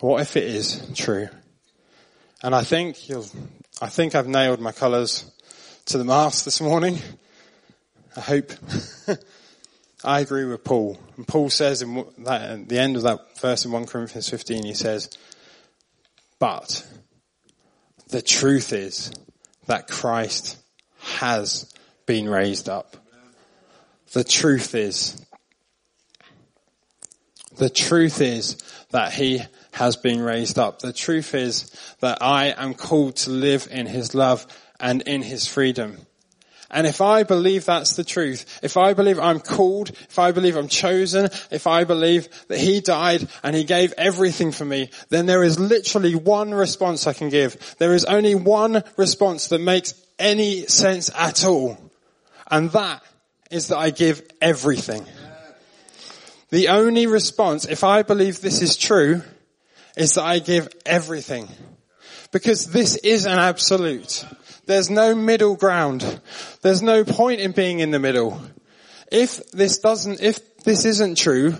What 0.00 0.20
if 0.20 0.36
it 0.36 0.44
is 0.44 0.82
true? 0.94 1.28
And 2.42 2.54
I 2.54 2.62
think 2.62 3.08
you'll, 3.08 3.26
I 3.80 3.88
think 3.88 4.14
I've 4.14 4.26
nailed 4.26 4.60
my 4.60 4.72
colours 4.72 5.30
to 5.86 5.98
the 5.98 6.04
mast 6.04 6.44
this 6.44 6.60
morning. 6.60 6.98
I 8.16 8.20
hope. 8.20 8.52
I 10.04 10.20
agree 10.20 10.44
with 10.44 10.62
Paul. 10.62 10.98
And 11.16 11.26
Paul 11.26 11.50
says 11.50 11.82
in 11.82 12.04
that, 12.18 12.42
at 12.42 12.68
the 12.68 12.78
end 12.78 12.96
of 12.96 13.02
that 13.02 13.38
verse 13.40 13.64
in 13.64 13.72
1 13.72 13.86
Corinthians 13.86 14.28
15, 14.28 14.64
he 14.64 14.74
says, 14.74 15.10
but 16.38 16.86
the 18.08 18.22
truth 18.22 18.72
is 18.72 19.10
that 19.66 19.88
Christ 19.88 20.58
has 21.00 21.72
been 22.06 22.28
raised 22.28 22.68
up. 22.68 22.96
The 24.12 24.24
truth 24.24 24.74
is, 24.74 25.20
the 27.56 27.70
truth 27.70 28.20
is 28.20 28.56
that 28.90 29.12
he 29.12 29.42
has 29.72 29.96
been 29.96 30.20
raised 30.20 30.58
up. 30.58 30.78
The 30.78 30.92
truth 30.92 31.34
is 31.34 31.70
that 32.00 32.22
I 32.22 32.54
am 32.56 32.74
called 32.74 33.16
to 33.16 33.30
live 33.30 33.68
in 33.70 33.86
his 33.86 34.14
love 34.14 34.46
and 34.78 35.02
in 35.02 35.22
his 35.22 35.46
freedom. 35.46 35.98
And 36.70 36.86
if 36.86 37.00
I 37.00 37.22
believe 37.22 37.64
that's 37.64 37.94
the 37.94 38.04
truth, 38.04 38.60
if 38.62 38.76
I 38.76 38.92
believe 38.92 39.18
I'm 39.18 39.40
called, 39.40 39.90
if 39.90 40.18
I 40.18 40.32
believe 40.32 40.56
I'm 40.56 40.68
chosen, 40.68 41.26
if 41.50 41.66
I 41.66 41.84
believe 41.84 42.28
that 42.48 42.58
he 42.58 42.80
died 42.80 43.28
and 43.42 43.54
he 43.54 43.64
gave 43.64 43.92
everything 43.96 44.50
for 44.50 44.64
me, 44.64 44.90
then 45.08 45.26
there 45.26 45.44
is 45.44 45.60
literally 45.60 46.14
one 46.14 46.52
response 46.52 47.06
I 47.06 47.12
can 47.12 47.28
give. 47.28 47.76
There 47.78 47.94
is 47.94 48.04
only 48.04 48.34
one 48.34 48.82
response 48.96 49.48
that 49.48 49.60
makes 49.60 49.94
any 50.18 50.66
sense 50.66 51.10
at 51.14 51.44
all. 51.44 51.78
And 52.50 52.70
that 52.72 53.02
is 53.50 53.68
that 53.68 53.78
I 53.78 53.90
give 53.90 54.22
everything. 54.40 55.04
The 56.50 56.68
only 56.68 57.06
response, 57.06 57.64
if 57.64 57.84
I 57.84 58.02
believe 58.02 58.40
this 58.40 58.62
is 58.62 58.76
true, 58.76 59.22
is 59.96 60.14
that 60.14 60.24
I 60.24 60.38
give 60.38 60.68
everything. 60.84 61.48
Because 62.32 62.66
this 62.66 62.96
is 62.96 63.26
an 63.26 63.38
absolute. 63.38 64.24
There's 64.66 64.90
no 64.90 65.14
middle 65.14 65.56
ground. 65.56 66.20
There's 66.62 66.82
no 66.82 67.04
point 67.04 67.40
in 67.40 67.52
being 67.52 67.80
in 67.80 67.90
the 67.90 67.98
middle. 67.98 68.40
If 69.10 69.50
this 69.52 69.78
doesn't, 69.78 70.20
if 70.20 70.56
this 70.64 70.84
isn't 70.84 71.16
true, 71.16 71.56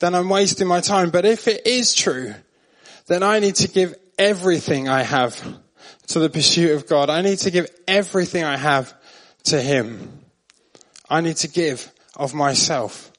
then 0.00 0.14
I'm 0.14 0.28
wasting 0.28 0.66
my 0.66 0.80
time. 0.80 1.10
But 1.10 1.24
if 1.24 1.46
it 1.46 1.66
is 1.66 1.94
true, 1.94 2.34
then 3.06 3.22
I 3.22 3.38
need 3.38 3.54
to 3.56 3.68
give 3.68 3.94
everything 4.18 4.88
I 4.88 5.02
have 5.02 5.40
to 6.08 6.18
the 6.18 6.30
pursuit 6.30 6.72
of 6.72 6.86
God. 6.88 7.10
I 7.10 7.22
need 7.22 7.38
to 7.38 7.50
give 7.50 7.70
everything 7.86 8.44
I 8.44 8.56
have 8.56 8.92
to 9.44 9.60
Him. 9.60 10.20
I 11.08 11.20
need 11.20 11.36
to 11.38 11.48
give 11.48 11.90
of 12.16 12.34
myself. 12.34 13.10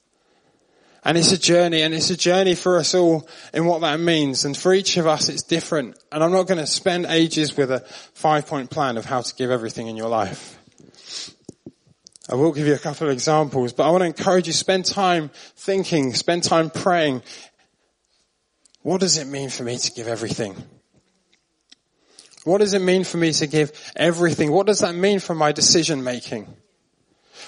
And 1.06 1.20
it's 1.20 1.32
a 1.32 1.38
journey 1.38 1.84
and 1.84 1.94
it's 1.94 2.10
a 2.10 2.18
journey 2.18 2.56
for 2.56 2.78
us 2.78 2.96
all 2.96 3.28
in 3.54 3.66
what 3.66 3.82
that 3.82 4.00
means. 4.00 4.44
And 4.44 4.58
for 4.58 4.74
each 4.74 4.98
of 4.98 5.06
us, 5.06 5.30
it's 5.30 5.44
different. 5.44 5.98
And 6.12 6.24
I'm 6.24 6.32
not 6.32 6.48
going 6.48 6.58
to 6.58 6.66
spend 6.66 7.06
ages 7.06 7.56
with 7.56 7.72
a 7.72 7.82
five 8.16 8.48
point 8.48 8.72
plan 8.72 8.98
of 8.98 9.06
how 9.06 9.22
to 9.22 9.36
give 9.36 9.52
everything 9.52 9.86
in 9.88 9.96
your 9.96 10.10
life. 10.10 10.60
I 12.28 12.34
will 12.34 12.52
give 12.52 12.66
you 12.66 12.74
a 12.74 12.80
couple 12.80 13.06
of 13.06 13.14
examples, 13.14 13.72
but 13.72 13.88
I 13.88 13.92
want 13.92 14.02
to 14.02 14.08
encourage 14.08 14.48
you 14.48 14.54
spend 14.54 14.86
time 14.86 15.30
thinking, 15.56 16.12
spend 16.16 16.44
time 16.44 16.72
praying. 16.72 17.22
What 18.82 19.00
does 19.00 19.18
it 19.18 19.28
mean 19.28 19.50
for 19.50 19.62
me 19.62 19.78
to 19.78 19.92
give 19.92 20.08
everything? 20.08 20.56
What 22.46 22.60
does 22.60 22.74
it 22.74 22.82
mean 22.82 23.04
for 23.04 23.18
me 23.18 23.32
to 23.34 23.46
give 23.46 23.72
everything? 23.96 24.52
What 24.52 24.66
does 24.66 24.80
that 24.80 24.96
mean 24.96 25.20
for 25.20 25.36
my 25.36 25.52
decision 25.52 26.04
making? 26.04 26.48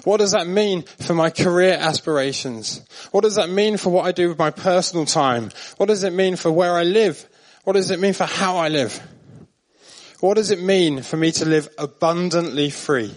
What 0.04 0.18
does 0.18 0.32
that 0.32 0.48
mean 0.48 0.84
for 0.84 1.14
my 1.14 1.30
career 1.30 1.74
aspirations? 1.74 2.82
What 3.12 3.22
does 3.22 3.36
that 3.36 3.50
mean 3.50 3.78
for 3.78 3.90
what 3.90 4.06
I 4.06 4.12
do 4.12 4.30
with 4.30 4.38
my 4.38 4.52
personal 4.52 5.06
time? 5.06 5.52
What 5.78 5.88
does 5.88 6.04
it 6.04 6.14
mean 6.14 6.36
for 6.36 6.52
where 6.52 6.76
I 6.76 6.84
live? 6.84 7.28
What 7.64 7.74
does 7.74 7.92
it 7.92 8.00
mean 8.00 8.14
for 8.14 8.26
how 8.26 8.58
I 8.58 8.70
live? 8.70 9.00
What 10.20 10.36
does 10.36 10.52
it 10.52 10.62
mean 10.62 11.02
for 11.02 11.18
me 11.18 11.32
to 11.34 11.46
live 11.46 11.70
abundantly 11.78 12.70
free? 12.70 13.14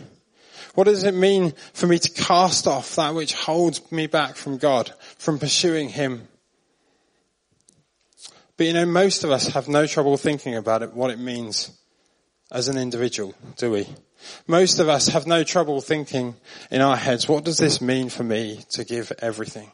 What 0.75 0.85
does 0.85 1.05
it 1.05 1.15
mean 1.15 1.53
for 1.73 1.87
me 1.87 1.99
to 1.99 2.11
cast 2.11 2.67
off 2.67 2.97
that 2.97 3.15
which 3.15 3.35
holds 3.35 3.91
me 3.91 4.07
back 4.07 4.37
from 4.37 4.59
God, 4.59 4.93
from 5.19 5.39
pursuing 5.39 5.89
Him? 5.89 6.29
But 8.57 8.67
you 8.67 8.73
know, 8.75 8.87
most 8.87 9.25
of 9.25 9.31
us 9.31 9.49
have 9.49 9.69
no 9.69 9.87
trouble 9.87 10.17
thinking 10.17 10.55
about 10.55 10.83
it, 10.83 10.93
what 10.93 11.11
it 11.11 11.19
means 11.19 11.80
as 12.51 12.69
an 12.69 12.77
individual, 12.77 13.35
do 13.57 13.71
we? 13.71 13.89
Most 14.47 14.79
of 14.79 14.89
us 14.89 15.09
have 15.09 15.27
no 15.27 15.45
trouble 15.45 15.81
thinking 15.81 16.35
in 16.71 16.81
our 16.81 16.97
heads, 16.97 17.29
what 17.29 17.45
does 17.45 17.59
this 17.59 17.81
mean 17.81 18.09
for 18.09 18.23
me 18.23 18.61
to 18.71 18.85
give 18.85 19.13
everything? 19.21 19.71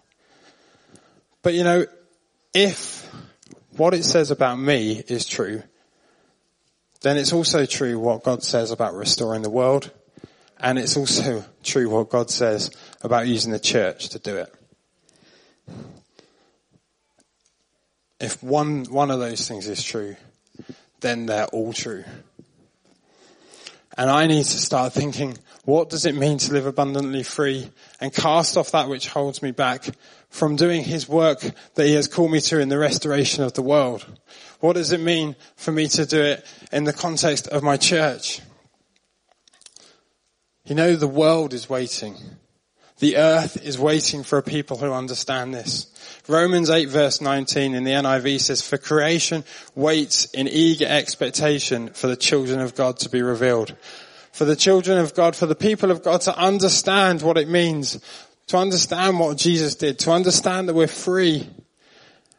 But 1.42 1.54
you 1.54 1.64
know, 1.64 1.86
if 2.54 3.10
what 3.76 3.94
it 3.94 4.04
says 4.04 4.30
about 4.30 4.58
me 4.58 5.02
is 5.08 5.26
true, 5.26 5.62
then 7.02 7.16
it's 7.16 7.32
also 7.32 7.66
true 7.66 7.98
what 7.98 8.24
God 8.24 8.42
says 8.42 8.70
about 8.70 8.94
restoring 8.94 9.42
the 9.42 9.50
world, 9.50 9.90
and 10.58 10.78
it's 10.78 10.96
also 10.96 11.44
true 11.62 11.88
what 11.88 12.08
God 12.08 12.30
says 12.30 12.70
about 13.02 13.26
using 13.26 13.52
the 13.52 13.58
church 13.58 14.10
to 14.10 14.18
do 14.18 14.36
it. 14.36 14.52
if 18.20 18.42
one, 18.42 18.84
one 18.84 19.10
of 19.10 19.20
those 19.20 19.46
things 19.46 19.68
is 19.68 19.82
true, 19.82 20.16
then 21.00 21.26
they're 21.26 21.46
all 21.46 21.72
true. 21.72 22.04
And 23.96 24.10
I 24.10 24.26
need 24.26 24.44
to 24.44 24.58
start 24.58 24.92
thinking, 24.92 25.38
what 25.64 25.88
does 25.88 26.04
it 26.04 26.14
mean 26.14 26.38
to 26.38 26.52
live 26.52 26.66
abundantly 26.66 27.22
free 27.22 27.70
and 28.00 28.14
cast 28.14 28.56
off 28.56 28.72
that 28.72 28.88
which 28.88 29.08
holds 29.08 29.42
me 29.42 29.52
back 29.52 29.88
from 30.28 30.56
doing 30.56 30.84
his 30.84 31.08
work 31.08 31.40
that 31.74 31.86
he 31.86 31.94
has 31.94 32.06
called 32.06 32.30
me 32.30 32.40
to 32.40 32.60
in 32.60 32.68
the 32.68 32.78
restoration 32.78 33.42
of 33.42 33.54
the 33.54 33.62
world? 33.62 34.06
What 34.60 34.74
does 34.74 34.92
it 34.92 35.00
mean 35.00 35.34
for 35.56 35.72
me 35.72 35.88
to 35.88 36.04
do 36.04 36.22
it 36.22 36.44
in 36.72 36.84
the 36.84 36.92
context 36.92 37.48
of 37.48 37.62
my 37.62 37.76
church? 37.76 38.40
You 40.64 40.74
know, 40.74 40.96
the 40.96 41.08
world 41.08 41.54
is 41.54 41.70
waiting. 41.70 42.16
The 42.98 43.16
earth 43.18 43.62
is 43.62 43.78
waiting 43.78 44.22
for 44.22 44.38
a 44.38 44.42
people 44.42 44.78
who 44.78 44.92
understand 44.92 45.52
this. 45.52 45.86
Romans 46.28 46.70
8 46.70 46.88
verse 46.88 47.20
19 47.20 47.74
in 47.74 47.84
the 47.84 47.92
NIV 47.92 48.40
says, 48.40 48.62
for 48.62 48.78
creation 48.78 49.44
waits 49.74 50.24
in 50.26 50.48
eager 50.48 50.86
expectation 50.86 51.90
for 51.90 52.06
the 52.06 52.16
children 52.16 52.60
of 52.60 52.74
God 52.74 52.96
to 52.98 53.10
be 53.10 53.20
revealed. 53.20 53.76
For 54.32 54.44
the 54.44 54.56
children 54.56 54.98
of 54.98 55.14
God, 55.14 55.36
for 55.36 55.46
the 55.46 55.54
people 55.54 55.90
of 55.90 56.02
God 56.02 56.22
to 56.22 56.36
understand 56.38 57.22
what 57.22 57.38
it 57.38 57.48
means, 57.48 58.00
to 58.48 58.56
understand 58.56 59.18
what 59.18 59.36
Jesus 59.36 59.74
did, 59.74 59.98
to 60.00 60.12
understand 60.12 60.68
that 60.68 60.74
we're 60.74 60.86
free, 60.86 61.48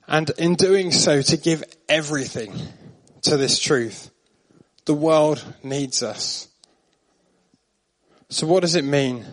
and 0.07 0.29
in 0.37 0.55
doing 0.55 0.91
so 0.91 1.21
to 1.21 1.37
give 1.37 1.63
everything 1.89 2.53
to 3.23 3.37
this 3.37 3.59
truth. 3.59 4.09
The 4.85 4.93
world 4.93 5.43
needs 5.63 6.01
us. 6.01 6.47
So 8.29 8.47
what 8.47 8.61
does 8.61 8.75
it 8.75 8.85
mean 8.85 9.25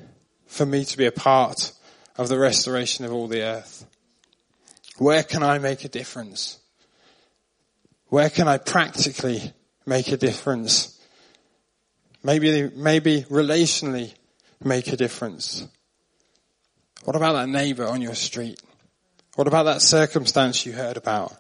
for 0.54 0.64
me 0.64 0.84
to 0.84 0.96
be 0.96 1.06
a 1.06 1.12
part 1.12 1.72
of 2.16 2.28
the 2.28 2.38
restoration 2.38 3.04
of 3.04 3.12
all 3.12 3.26
the 3.26 3.42
earth? 3.42 3.84
Where 4.98 5.24
can 5.24 5.42
I 5.42 5.58
make 5.58 5.84
a 5.84 5.88
difference? 5.88 6.58
Where 8.08 8.30
can 8.30 8.46
I 8.46 8.58
practically 8.58 9.52
make 9.84 10.12
a 10.12 10.16
difference? 10.16 10.96
Maybe, 12.22 12.70
maybe 12.70 13.22
relationally 13.22 14.14
make 14.62 14.86
a 14.92 14.96
difference. 14.96 15.66
What 17.02 17.16
about 17.16 17.32
that 17.32 17.48
neighbor 17.48 17.86
on 17.86 18.00
your 18.00 18.14
street? 18.14 18.60
What 19.34 19.48
about 19.48 19.64
that 19.64 19.82
circumstance 19.82 20.64
you 20.64 20.72
heard 20.72 20.96
about? 20.96 21.36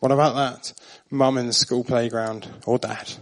What 0.00 0.12
about 0.12 0.34
that 0.34 0.72
mum 1.10 1.36
in 1.36 1.46
the 1.46 1.52
school 1.52 1.84
playground 1.84 2.48
or 2.64 2.78
dad? 2.78 3.12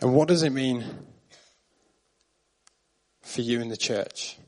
And 0.00 0.14
what 0.14 0.28
does 0.28 0.42
it 0.42 0.50
mean 0.50 0.84
for 3.22 3.42
you 3.42 3.60
in 3.60 3.68
the 3.68 3.76
church? 3.76 4.38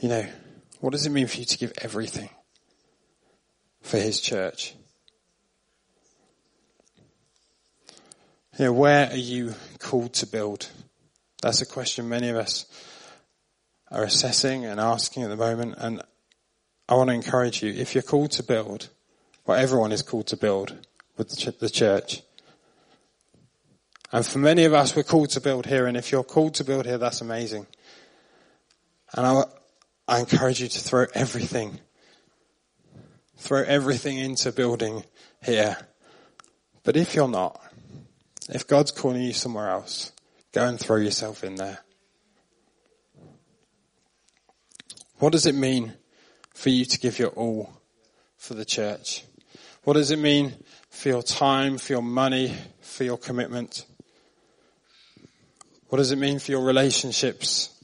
You 0.00 0.08
know, 0.08 0.26
what 0.80 0.90
does 0.90 1.06
it 1.06 1.10
mean 1.10 1.28
for 1.28 1.38
you 1.38 1.44
to 1.44 1.58
give 1.58 1.72
everything 1.80 2.30
for 3.82 3.98
his 3.98 4.20
church? 4.20 4.74
You 8.58 8.66
know, 8.66 8.72
where 8.72 9.08
are 9.08 9.16
you 9.16 9.54
called 9.78 10.14
to 10.14 10.26
build? 10.26 10.68
That's 11.40 11.62
a 11.62 11.66
question 11.66 12.08
many 12.08 12.30
of 12.30 12.36
us 12.36 12.66
are 13.92 14.02
assessing 14.02 14.64
and 14.64 14.80
asking 14.80 15.22
at 15.22 15.28
the 15.28 15.36
moment. 15.36 15.76
And 15.78 16.02
I 16.88 16.94
want 16.94 17.10
to 17.10 17.14
encourage 17.14 17.62
you, 17.62 17.72
if 17.72 17.94
you're 17.94 18.02
called 18.02 18.32
to 18.32 18.42
build, 18.42 18.88
well, 19.46 19.56
everyone 19.56 19.92
is 19.92 20.02
called 20.02 20.26
to 20.28 20.36
build 20.36 20.74
with 21.18 21.28
the 21.58 21.70
church. 21.70 22.22
And 24.10 24.24
for 24.24 24.38
many 24.38 24.64
of 24.64 24.72
us, 24.72 24.96
we're 24.96 25.02
called 25.02 25.30
to 25.30 25.40
build 25.40 25.66
here. 25.66 25.86
And 25.86 25.96
if 25.96 26.10
you're 26.10 26.24
called 26.24 26.54
to 26.54 26.64
build 26.64 26.86
here, 26.86 26.96
that's 26.96 27.20
amazing. 27.20 27.66
And 29.12 29.26
I, 29.26 29.42
I 30.06 30.20
encourage 30.20 30.62
you 30.62 30.68
to 30.68 30.80
throw 30.80 31.06
everything, 31.12 31.80
throw 33.36 33.62
everything 33.62 34.18
into 34.18 34.52
building 34.52 35.04
here. 35.44 35.76
But 36.84 36.96
if 36.96 37.14
you're 37.14 37.28
not, 37.28 37.60
if 38.48 38.66
God's 38.66 38.92
calling 38.92 39.20
you 39.20 39.34
somewhere 39.34 39.68
else, 39.68 40.12
go 40.52 40.66
and 40.66 40.80
throw 40.80 40.96
yourself 40.96 41.44
in 41.44 41.56
there. 41.56 41.80
What 45.18 45.32
does 45.32 45.46
it 45.46 45.54
mean 45.54 45.94
for 46.54 46.70
you 46.70 46.84
to 46.86 46.98
give 46.98 47.18
your 47.18 47.30
all 47.30 47.72
for 48.38 48.54
the 48.54 48.64
church? 48.64 49.24
What 49.84 49.94
does 49.94 50.10
it 50.10 50.18
mean 50.18 50.54
for 50.90 51.08
your 51.08 51.22
time, 51.22 51.78
for 51.78 51.92
your 51.92 52.02
money, 52.02 52.54
for 52.80 53.04
your 53.04 53.18
commitment? 53.18 53.86
What 55.88 55.98
does 55.98 56.12
it 56.12 56.18
mean 56.18 56.38
for 56.38 56.50
your 56.50 56.64
relationships? 56.64 57.74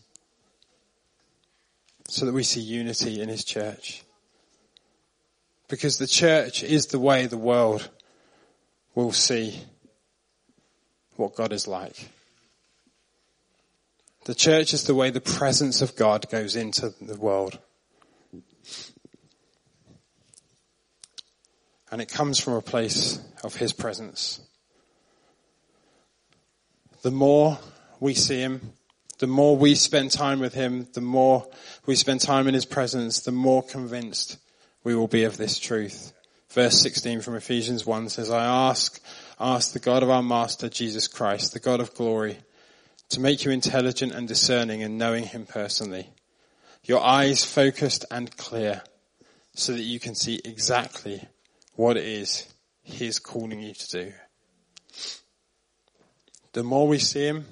so 2.09 2.27
that 2.27 2.33
we 2.33 2.43
see 2.43 2.61
unity 2.61 3.21
in 3.21 3.29
his 3.29 3.45
church. 3.45 4.05
Because 5.69 5.99
the 5.99 6.07
church 6.07 6.63
is 6.63 6.87
the 6.87 6.99
way 6.99 7.27
the 7.27 7.39
world 7.39 7.91
will 8.95 9.13
see 9.13 9.61
what 11.17 11.35
God 11.35 11.53
is 11.53 11.67
like. 11.67 12.11
The 14.27 14.35
church 14.35 14.73
is 14.73 14.85
the 14.85 14.95
way 14.95 15.11
the 15.11 15.21
presence 15.21 15.83
of 15.83 15.97
God 15.97 16.31
goes 16.31 16.57
into 16.57 16.95
the 17.01 17.17
world. 17.17 17.59
And 21.95 22.03
it 22.03 22.09
comes 22.09 22.41
from 22.41 22.55
a 22.55 22.61
place 22.61 23.21
of 23.45 23.55
His 23.55 23.73
presence. 23.73 24.41
The 27.03 27.13
more 27.13 27.61
we 28.01 28.15
see 28.15 28.41
Him, 28.41 28.73
the 29.21 29.29
more 29.29 29.57
we 29.57 29.77
spend 29.77 30.11
time 30.11 30.41
with 30.41 30.55
Him, 30.55 30.89
the 30.93 31.01
more 31.01 31.47
we 31.87 31.95
spend 31.95 32.21
time 32.21 32.49
in 32.49 32.55
His 32.55 32.65
presence, 32.65 33.21
the 33.21 33.31
more 33.31 33.63
convinced 33.63 34.39
we 34.83 34.97
will 34.97 35.07
be 35.07 35.23
of 35.23 35.37
this 35.37 35.61
truth. 35.61 36.13
Verse 36.51 36.81
16 36.81 37.21
from 37.21 37.37
Ephesians 37.37 37.87
1 37.87 38.09
says, 38.09 38.29
I 38.29 38.45
ask, 38.45 39.01
ask 39.39 39.73
the 39.73 39.79
God 39.79 40.03
of 40.03 40.11
our 40.11 40.21
Master 40.21 40.69
Jesus 40.69 41.07
Christ, 41.07 41.53
the 41.53 41.61
God 41.61 41.79
of 41.79 41.95
glory, 41.95 42.39
to 43.11 43.21
make 43.21 43.45
you 43.45 43.53
intelligent 43.53 44.11
and 44.11 44.27
discerning 44.27 44.81
in 44.81 44.99
knowing 44.99 45.23
Him 45.23 45.47
personally. 45.47 46.11
Your 46.83 47.05
eyes 47.05 47.45
focused 47.45 48.05
and 48.11 48.37
clear 48.37 48.83
so 49.55 49.75
that 49.75 49.83
you 49.83 50.01
can 50.01 50.17
see 50.17 50.41
exactly 50.45 51.29
what 51.77 51.97
it 51.97 52.05
is 52.05 52.53
He's 52.83 53.19
calling 53.19 53.61
you 53.61 53.75
to 53.75 53.89
do. 53.89 54.13
The 56.53 56.63
more 56.63 56.87
we 56.87 56.99
see 56.99 57.27
Him, 57.27 57.47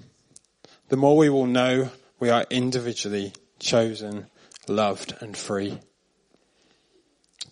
the 0.88 0.96
more 0.96 1.16
we 1.16 1.30
will 1.30 1.46
know 1.46 1.90
we 2.20 2.30
are 2.30 2.44
individually 2.50 3.32
chosen, 3.58 4.26
loved 4.68 5.14
and 5.20 5.37
free. 5.37 5.78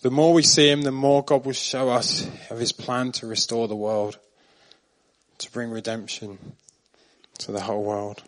The 0.02 0.10
more 0.10 0.32
we 0.32 0.42
see 0.42 0.68
him, 0.68 0.82
the 0.82 0.92
more 0.92 1.22
God 1.22 1.44
will 1.44 1.52
show 1.52 1.90
us 1.90 2.26
of 2.50 2.58
his 2.58 2.72
plan 2.72 3.12
to 3.12 3.26
restore 3.26 3.68
the 3.68 3.76
world, 3.76 4.18
to 5.38 5.50
bring 5.52 5.70
redemption 5.70 6.38
to 7.38 7.52
the 7.52 7.60
whole 7.60 7.82
world. 7.82 8.22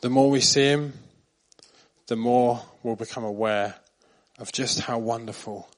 The 0.00 0.10
more 0.10 0.30
we 0.30 0.40
see 0.40 0.66
him, 0.66 0.92
the 2.06 2.16
more 2.16 2.62
we'll 2.82 2.96
become 2.96 3.24
aware 3.24 3.76
of 4.38 4.52
just 4.52 4.80
how 4.80 4.98
wonderful, 4.98 5.68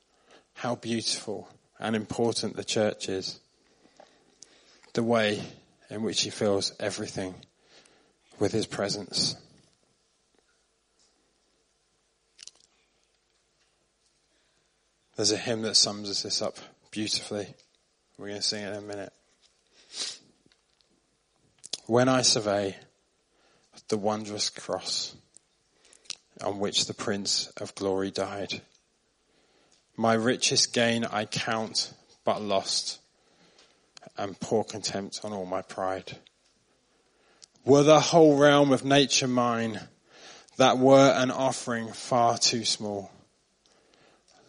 how 0.57 0.75
beautiful 0.75 1.49
and 1.79 1.95
important 1.95 2.57
the 2.57 2.65
church 2.65 3.09
is. 3.09 3.39
The 4.95 5.03
way 5.03 5.43
in 5.91 6.03
which 6.03 6.23
he 6.23 6.31
fills 6.31 6.73
everything 6.81 7.35
with 8.39 8.53
his 8.53 8.67
presence. 8.67 9.37
There's 15.17 15.33
a 15.33 15.37
hymn 15.37 15.63
that 15.63 15.77
sums 15.77 16.23
this 16.23 16.43
up 16.43 16.57
beautifully. 16.91 17.55
We're 18.19 18.29
going 18.29 18.41
to 18.41 18.47
sing 18.47 18.63
it 18.63 18.71
in 18.71 18.77
a 18.77 18.81
minute. 18.81 19.13
When 21.87 22.09
I 22.09 22.23
survey 22.23 22.77
the 23.89 23.99
wondrous 23.99 24.51
cross 24.51 25.15
on 26.43 26.59
which 26.59 26.87
the 26.87 26.95
Prince 26.95 27.49
of 27.59 27.75
Glory 27.75 28.11
died, 28.11 28.61
my 29.97 30.15
richest 30.15 30.73
gain 30.73 31.05
I 31.05 31.25
count 31.25 31.93
but 32.25 32.43
lost 32.43 32.99
and 34.17 34.39
pour 34.41 34.65
contempt 34.65 35.21
on 35.25 35.33
all 35.33 35.47
my 35.47 35.63
pride. 35.63 36.19
Were 37.65 37.83
the 37.83 38.01
whole 38.01 38.37
realm 38.37 38.73
of 38.73 38.85
nature 38.85 39.29
mine, 39.29 39.81
that 40.57 40.79
were 40.79 41.13
an 41.15 41.31
offering 41.31 41.93
far 41.93 42.39
too 42.39 42.65
small. 42.65 43.11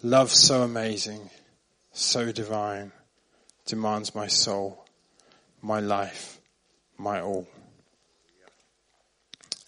Love 0.03 0.31
so 0.31 0.61
amazing, 0.61 1.29
so 1.91 2.31
divine, 2.31 2.91
demands 3.65 4.15
my 4.15 4.27
soul, 4.27 4.85
my 5.61 5.79
life, 5.79 6.39
my 6.97 7.19
all. 7.19 7.47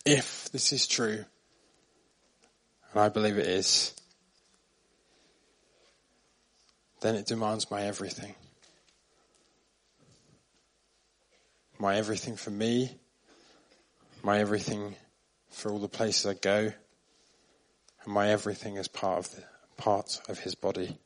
If 0.06 0.50
this 0.52 0.72
is 0.72 0.88
true, 0.88 1.26
and 2.92 3.02
I 3.02 3.10
believe 3.10 3.38
it 3.38 3.48
is, 3.48 3.94
then 7.02 7.16
it 7.16 7.26
demands 7.26 7.72
my 7.72 7.84
everything. 7.84 8.36
my 11.80 11.96
everything 11.96 12.36
for 12.36 12.52
me, 12.52 12.92
my 14.22 14.40
everything 14.40 14.96
for 15.50 15.72
all 15.72 15.80
the 15.80 15.88
places 15.88 16.26
I 16.26 16.34
go, 16.34 16.74
and 18.04 18.14
my 18.14 18.30
everything 18.30 18.78
as 18.78 18.90
part 18.90 19.20
of 19.20 19.36
the 19.36 19.44
part 19.78 20.20
of 20.28 20.40
his 20.40 20.56
body. 20.56 20.98